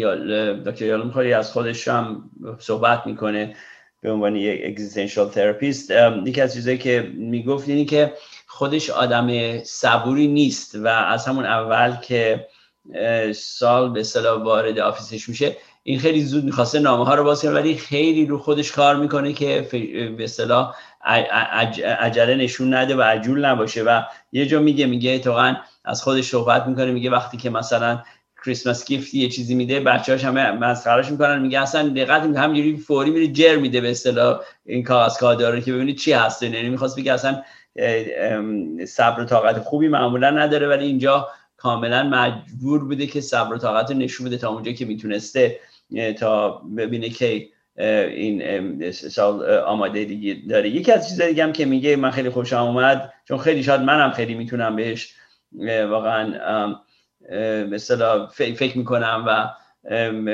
[0.64, 3.56] دکتر یالم خیلی از خودش هم صحبت می‌کنه
[4.02, 5.92] به عنوان یک existential therapist
[6.26, 8.14] یکی از چیزایی که می‌گفت اینی که
[8.48, 12.48] خودش آدم صبوری نیست و از همون اول که
[13.34, 15.58] سال به اصطلاح وارد office ش میشه.
[15.84, 19.68] این خیلی زود می‌خواسته نامه ها رو باز ولی خیلی رو خودش کار می‌کنه که
[20.18, 20.76] به اصطلاح
[22.00, 23.84] عجله نشون نده و عجول نباشه.
[23.84, 28.04] و یه جا میگه میگه اتفاقا از خودش صحبت می‌کنه میگه وقتی که مثلا
[28.46, 31.42] کریسمس گیفت یه چیزی میده بچه‌هاش همه مسخرهش می‌کنن.
[31.42, 35.98] میگه اصلا دقت همینجوری فوری میره جر میده به اصطلاح این کاغذ کادر که ببینید
[35.98, 36.44] چی هست.
[36.44, 37.42] یعنی می‌خواست بگه اصلا
[38.88, 41.28] صبر و طاقت خوبی معمولا نداره ولی اینجا
[41.58, 45.60] کاملا مجبور بوده که صبر و طاقت نشون بده تا اونجا که می‌تونسته
[46.20, 47.48] تا ببینه که
[47.78, 50.70] این سال آماده دیگه داره.
[50.70, 54.12] یکی از چیزایی دیگه هم که میگه من خیلی خوشم اومد چون خیلی شاید منم
[54.12, 55.14] خیلی می‌تونم بهش
[55.90, 56.76] واقعا
[57.70, 59.50] مثلا فکر می‌کنم و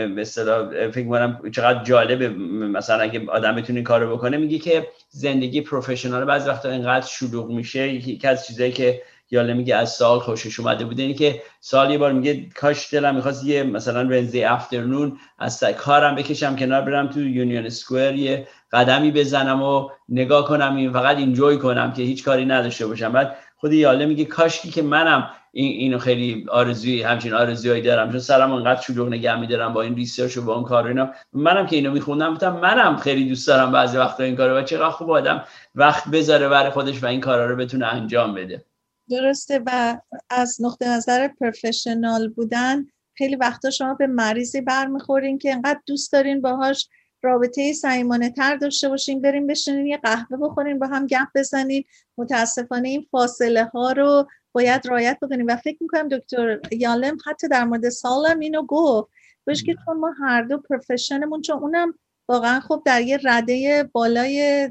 [0.08, 2.30] مثلا فکر می‌کنم چقدر جالبه.
[2.30, 7.50] مثلا اگه آدم بتونه این کارو بکنه میگه که زندگی professional بعضی وقتا اینقدر شلوغ
[7.52, 7.90] میشه.
[7.90, 9.02] یکی از چیزایی که
[9.34, 11.04] یالم میگه از سال خوشش اومده بوده.
[11.04, 16.16] اینه که سال یه بار میگه کاش دلم می‌خواست یه مثلا Wednesday afternoon از کارم
[16.16, 21.58] بکشم کنار برم تو Union Square یه قدمی بزنم و نگاه کنم این فقط enjoy
[21.58, 23.12] کنم که هیچ کاری نداشته باشم.
[23.12, 28.12] بعد خود یالم میگه کاشکی که منم این اینو خیلی آرزوی همچین آرزوهایی دارم.
[28.12, 31.10] چون سرم انقدر شلوغ نگه میدارم با این research و با اون کار اینا.
[31.34, 34.90] منم که اینو میخوندم گفتم منم خیلی دوست دارم بعضی وقتا این کارو و چقدر
[34.90, 35.44] خوب آدم
[35.76, 38.66] وقت بذاره برای خودش و این کارا رو بتونه انجام بده.
[39.10, 39.98] درسته و
[40.30, 46.42] از نقطه نظر پرفشنال بودن خیلی وقتا شما به مریضی برمیخورین که انقدر دوست دارین
[46.42, 46.90] باهاش
[47.22, 51.84] رابطه صمیمانه تر داشته باشین بریم بشینین یه قهوه بخورین با هم گپ بزنین.
[52.18, 57.64] متاسفانه این فاصله ها رو باید رایت بکنیم و فکر می‌کنم دکتر یالم حتی در
[57.64, 59.12] مورد سالم اینو گفت.
[59.46, 61.94] بهش که چون ما هر دو پروفشنمون چون اونم
[62.30, 64.70] واقعا خب در یه رده بالای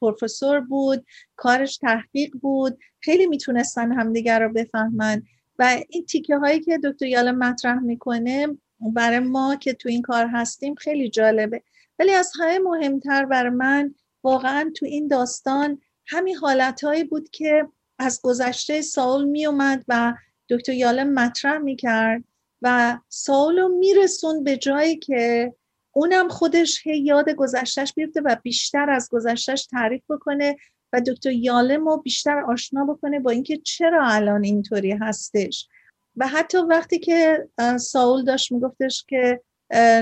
[0.00, 2.78] پروفسور بود کارش تحقیق بود.
[3.00, 5.22] خیلی می‌تونستن همدیگر رو بفهمن.
[5.58, 8.48] و این تیکه هایی که دکتر یالم مطرح می‌کنه
[8.80, 11.62] برای ما که تو این کار هستیم خیلی جالبه.
[11.98, 18.20] ولی از همه مهمتر برای من واقعا تو این داستان همین حالتهایی بود که از
[18.22, 20.14] گذشته ساول می اومد و
[20.50, 22.24] دکتر یالم مطرح می کرد
[22.62, 25.54] و ساول رو میرسون به جایی که
[25.92, 30.56] اونم خودش هی یاد گذشتش بیفته و بیشتر از گذشتش تعریف بکنه
[30.92, 35.68] و دکتر یالم رو بیشتر آشنا بکنه با اینکه چرا الان اینطوری هستش.
[36.16, 37.48] و حتی وقتی که
[37.80, 39.40] ساول داشت میگفتش که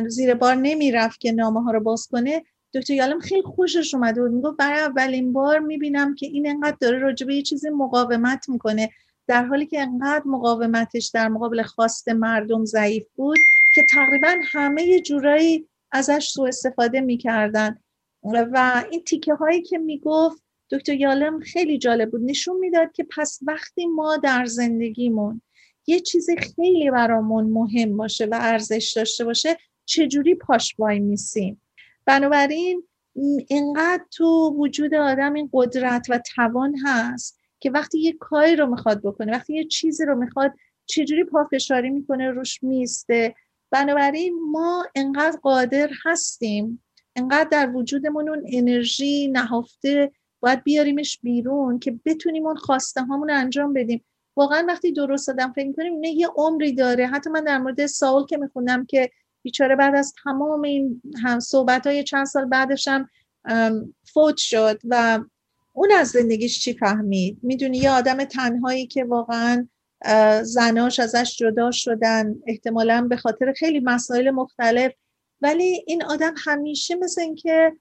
[0.06, 2.42] زیر بار نمی‌رفت که نامه ها رو باز کنه
[2.74, 6.98] دکتر یالم خیلی خوشش اومده بود می‌گفت برای اولین بار می‌بینم که این انقدر داره
[6.98, 8.90] راجع به یه چیزی مقاومت می‌کنه.
[9.26, 13.38] در حالی که انقدر مقاومتش در مقابل خواست مردم ضعیف بود
[13.74, 17.78] که تقریبا همه جورایی ازش سوء استفاده می‌کردن.
[18.22, 22.22] و این تیکه هایی که می‌گفت دکتر یالم خیلی جالب بود.
[22.24, 25.42] نشون می‌داد که پس وقتی ما در زندگیمون
[25.86, 31.62] یه چیزی خیلی برامون مهم باشه و ارزش داشته باشه چجوری پاش وای میسیم؟
[32.06, 32.82] بنابراین
[33.48, 39.02] اینقدر تو وجود آدم این قدرت و توان هست که وقتی یه کاری رو می‌خواد
[39.02, 40.52] بکنه وقتی یه چیزی رو می‌خواد
[40.86, 43.34] چجوری پافشاری می‌کنه روش میسته
[43.70, 46.84] بنابراین ما انقدر قادر هستیم
[47.16, 53.72] انقدر در وجودمون اون انرژی نهفته باید بیاریمش بیرون که بتونیم اون خواسته هامون انجام
[53.72, 54.04] بدیم.
[54.36, 57.06] واقعا وقتی درست دادم فکر می‌کنیم اینه یه عمری داره.
[57.06, 59.10] حتی من در مورد ساول که میخوندم که
[59.42, 63.08] بیچاره بعد از تمام این هم صحبت های چند سال بعدشم
[64.12, 65.20] فوت شد و
[65.72, 69.68] اون از زندگیش چی فهمید؟ می‌دونی یه آدم تنهایی که واقعا
[70.42, 74.92] زناش ازش جدا شدن احتمالا به خاطر خیلی مسائل مختلف.
[75.40, 77.72] ولی این آدم همیشه مثل اینکه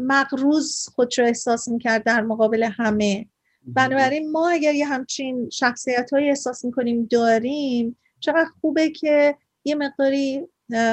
[0.00, 3.26] مقروض خود رو احساس می‌کرد در مقابل همه.
[3.66, 9.34] بنابراین ما اگر یه همچین شخصیت های احساس می‌کنیم داریم چقدر خوبه که
[9.64, 10.40] یه مقداری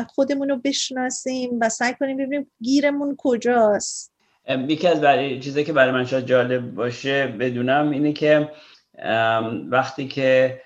[0.08, 4.12] خودمون رو بشناسیم و سعی کنیم ببینیم گیرمون کجاست.
[4.68, 8.52] یکی از برای چیزی که برای من شاید جالب باشه بدونم اینه که
[9.70, 10.62] وقتی که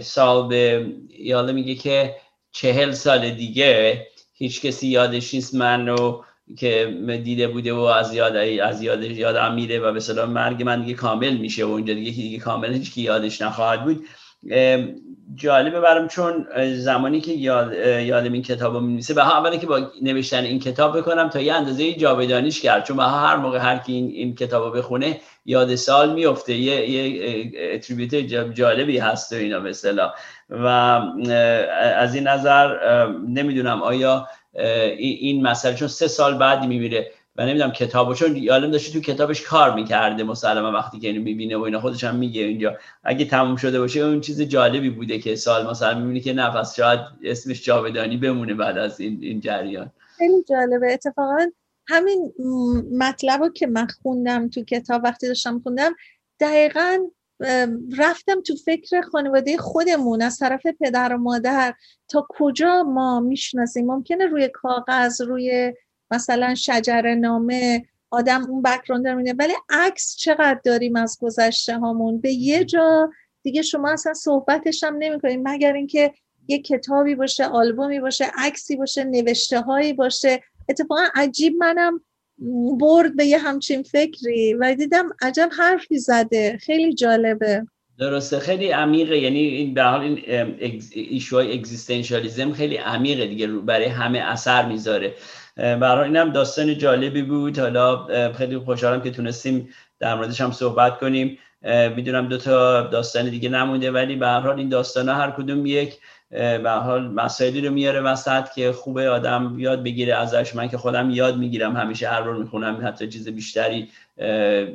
[0.00, 2.14] سال به یاله میگه که
[2.52, 6.24] چهل سال دیگه هیچ کسی یادش نیست من رو
[6.58, 10.94] که دیده بوده و از یاد از یاد یادم میره و به مرگ من دیگه
[10.94, 14.04] کامل میشه و اونجا دیگه دیگه کامل هیچ یادش نخواهد بود.
[15.34, 19.90] جالبه برام چون زمانی که یاد یادم این کتاب رو می‌نویسه به اولی که با
[20.02, 24.10] نوشتن این کتاب بکنم تا یه اندازه جاودانیش کرد چون هر موقع هر کی این,
[24.10, 27.80] این کتاب رو بخونه یاد سال میفته یه یه
[28.54, 30.12] جالبی هست و اینا مثلا
[30.50, 30.66] و
[31.96, 32.76] از این نظر
[33.28, 34.28] نمی‌دونم آیا
[34.98, 39.42] این مسئله چون سه سال بعد میمیره و نمی‌دونم کتابو چون یادم داشته تو کتابش
[39.42, 42.76] کار می‌کرده مسلما وقتی که اینو می‌بینه و اینا خودش هم میگه اینجا.
[43.04, 47.00] اگه تموم شده باشه اون چیز جالبی بوده که سال مثلا می‌بینی که نفس شاید
[47.24, 49.90] اسمش جاودانی بمونه بعد از این, این جریان.
[50.18, 50.92] خیلی جالبه.
[50.92, 51.46] اتفاقا
[51.86, 52.32] همین
[52.98, 55.92] مطلب رو که من خوندم تو کتاب وقتی داشتم خوندم
[56.40, 56.98] دقیقا
[57.98, 61.74] رفتم تو فکر خانواده خودمون از طرف پدر و مادر.
[62.08, 65.74] تا کجا ما می‌شناسیم؟ ممکنه روی کاغذ روی
[66.10, 72.20] مثلا شجر نامه آدم اون بکراند رو میده ولی عکس چقدر داریم از گذشته هامون؟
[72.20, 73.10] به یه جا
[73.42, 76.12] دیگه شما اصلا صحبتش هم نمی‌کنید مگر اینکه
[76.48, 80.42] یه کتابی باشه آلبومی باشه عکسی باشه نوشته هایی باشه.
[80.68, 82.00] اتفاقا عجیب منم
[82.80, 84.54] برد به یه همچین فکری.
[84.54, 86.58] و دیدم عجب حرفی زده.
[86.60, 87.62] خیلی جالبه.
[87.98, 88.38] درسته.
[88.38, 89.18] خیلی عمیقه.
[89.18, 93.46] یعنی این به حال این ایشوهای اگزیستانشالیزم خیلی عمیقه دیگه.
[93.46, 95.14] برای همه اثر می‌ذاره.
[95.56, 97.58] برای اینم داستان جالبی بود.
[97.58, 99.68] حالا خیلی خوشحالم که تونستیم
[100.00, 101.38] در موردش هم صحبت کنیم.
[101.96, 105.66] می‌دونم دو تا داستان دیگه نمونده ولی به هر حال این داستان ها هر کدوم
[105.66, 105.98] یک
[106.30, 110.54] به حال مسائلی رو میاره وسط که خوبه آدم یاد بگیره ازش.
[110.54, 113.88] من که خودم یاد می‌گیرم همیشه هر رو می‌خونم حتی چیز بیشتری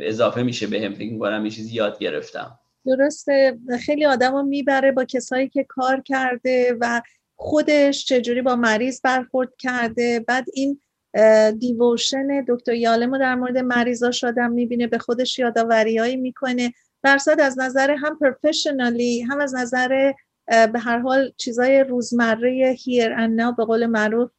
[0.02, 2.60] اضافه میشه به هم فکر می‌کنم یه چیزی یاد گرفتم.
[2.86, 3.58] درسته.
[3.86, 7.02] خیلی آدم رو می‌بره با کسایی که کار کرده و
[7.36, 10.26] خودش چجوری با مریض برخورد کرده.
[10.28, 10.82] بعد این
[11.60, 16.74] دیووشن دکتر یالمو در مورد مریضا شدم می‌بینه به خودش یاداوریهایی می‌کنه.
[17.04, 20.14] درصد از نظر هم پروفشنالی هم از نظر
[20.48, 24.32] به هر حال چیزای روزمره هیر اند به قول معروف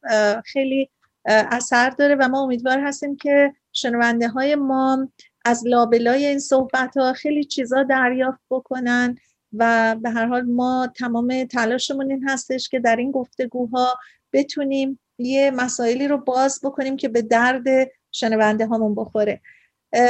[0.45, 0.89] خیلی
[1.25, 5.09] اثر داره و ما امیدوار هستیم که شنونده های ما
[5.45, 9.17] از لابلای این صحبت ها خیلی چیزا دریافت بکنن
[9.53, 13.99] و به هر حال ما تمام تلاشمون این هستش که در این گفتگوها
[14.33, 17.65] بتونیم یه مسائلی رو باز بکنیم که به درد
[18.11, 19.41] شنونده هامون بخوره.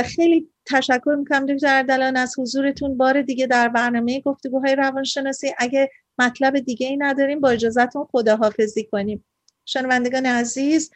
[0.05, 2.97] خیلی تشکر می‌کنم دکتر اردلان از حضورتون.
[2.97, 5.53] بار دیگه در برنامه گفتگوهای روانشناسی.
[5.57, 5.89] اگه
[6.19, 9.25] مطلب دیگه ای نداریم با اجازتون خداحافظی کنیم.
[9.65, 10.91] شنوندگان عزیز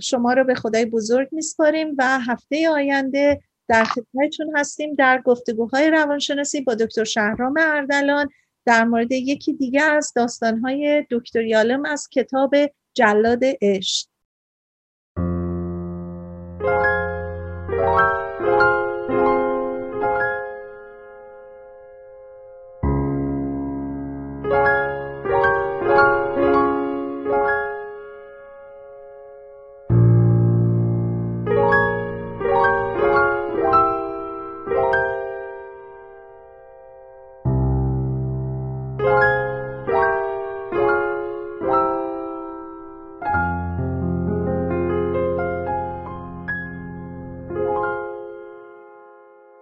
[0.00, 6.60] شما رو به خدای بزرگ میسپاریم و هفته آینده در خدمتتون هستیم در گفتگوهای روانشناسی
[6.60, 8.28] با دکتر شهرام اردلان.
[8.66, 12.54] در مورد یکی دیگه از داستانهای دکتر یالم از کتاب
[12.94, 14.08] جلاد عشق.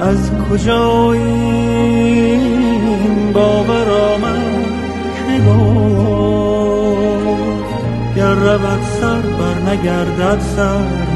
[0.00, 2.52] از کجا این
[3.32, 4.07] باور
[8.38, 11.07] رود سر بر نگردد سر.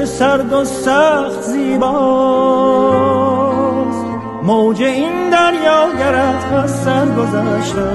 [0.00, 2.04] گرچه سرد و سخت زیباست.
[4.42, 7.90] موج این دریا گرد از سر گذشته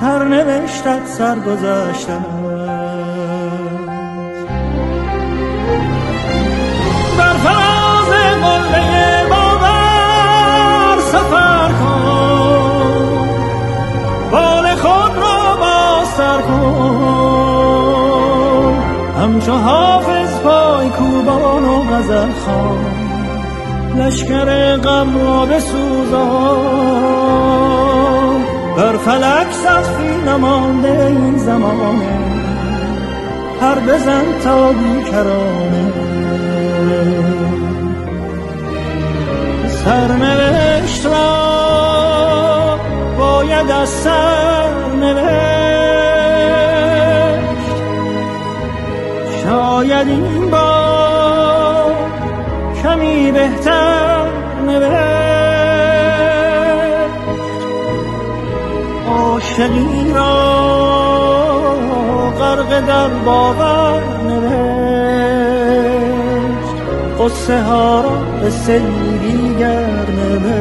[0.00, 2.18] سر نوشتت سر گذشته
[7.18, 8.08] بر فراز
[8.42, 13.18] قله باور سفر کن.
[14.30, 15.12] بال خود
[16.16, 17.12] سر کن.
[19.22, 20.30] همچو حافظ
[21.32, 22.78] کوبان و غزل خان
[23.98, 26.62] لشکر غم را بسوزان.
[28.76, 32.18] بر فلک سخفی نمانده این زمانه
[33.60, 35.92] هر بزن تا بیکرانه.
[39.84, 42.78] سرنوشت را
[43.18, 44.52] باید از سر
[49.44, 50.81] شاید این با
[59.52, 60.62] عاشقی را
[62.38, 65.32] غرق در باور نوشت.
[67.20, 68.10] قصه ها را
[68.42, 70.52] به سیری گر نوشت.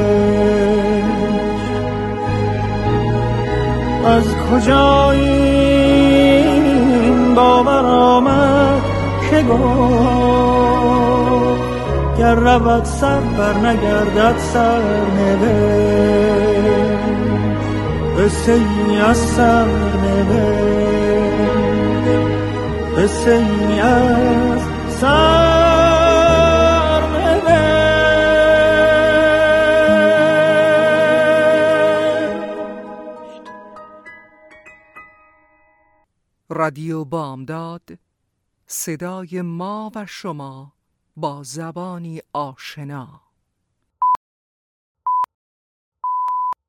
[4.06, 6.56] از کجا این
[7.36, 8.82] باور آمد
[9.30, 10.12] که گفت؟
[12.20, 14.82] گر رود سر بر نگردد سر
[15.18, 16.51] نوشت.
[18.22, 20.92] قصه ای از سرنوشت
[22.98, 23.32] قصه
[23.84, 25.92] از سرنوشت
[36.50, 37.90] رادیو بامداد
[38.68, 40.74] صدای ما و شما
[41.16, 43.21] با زبانی آشنا.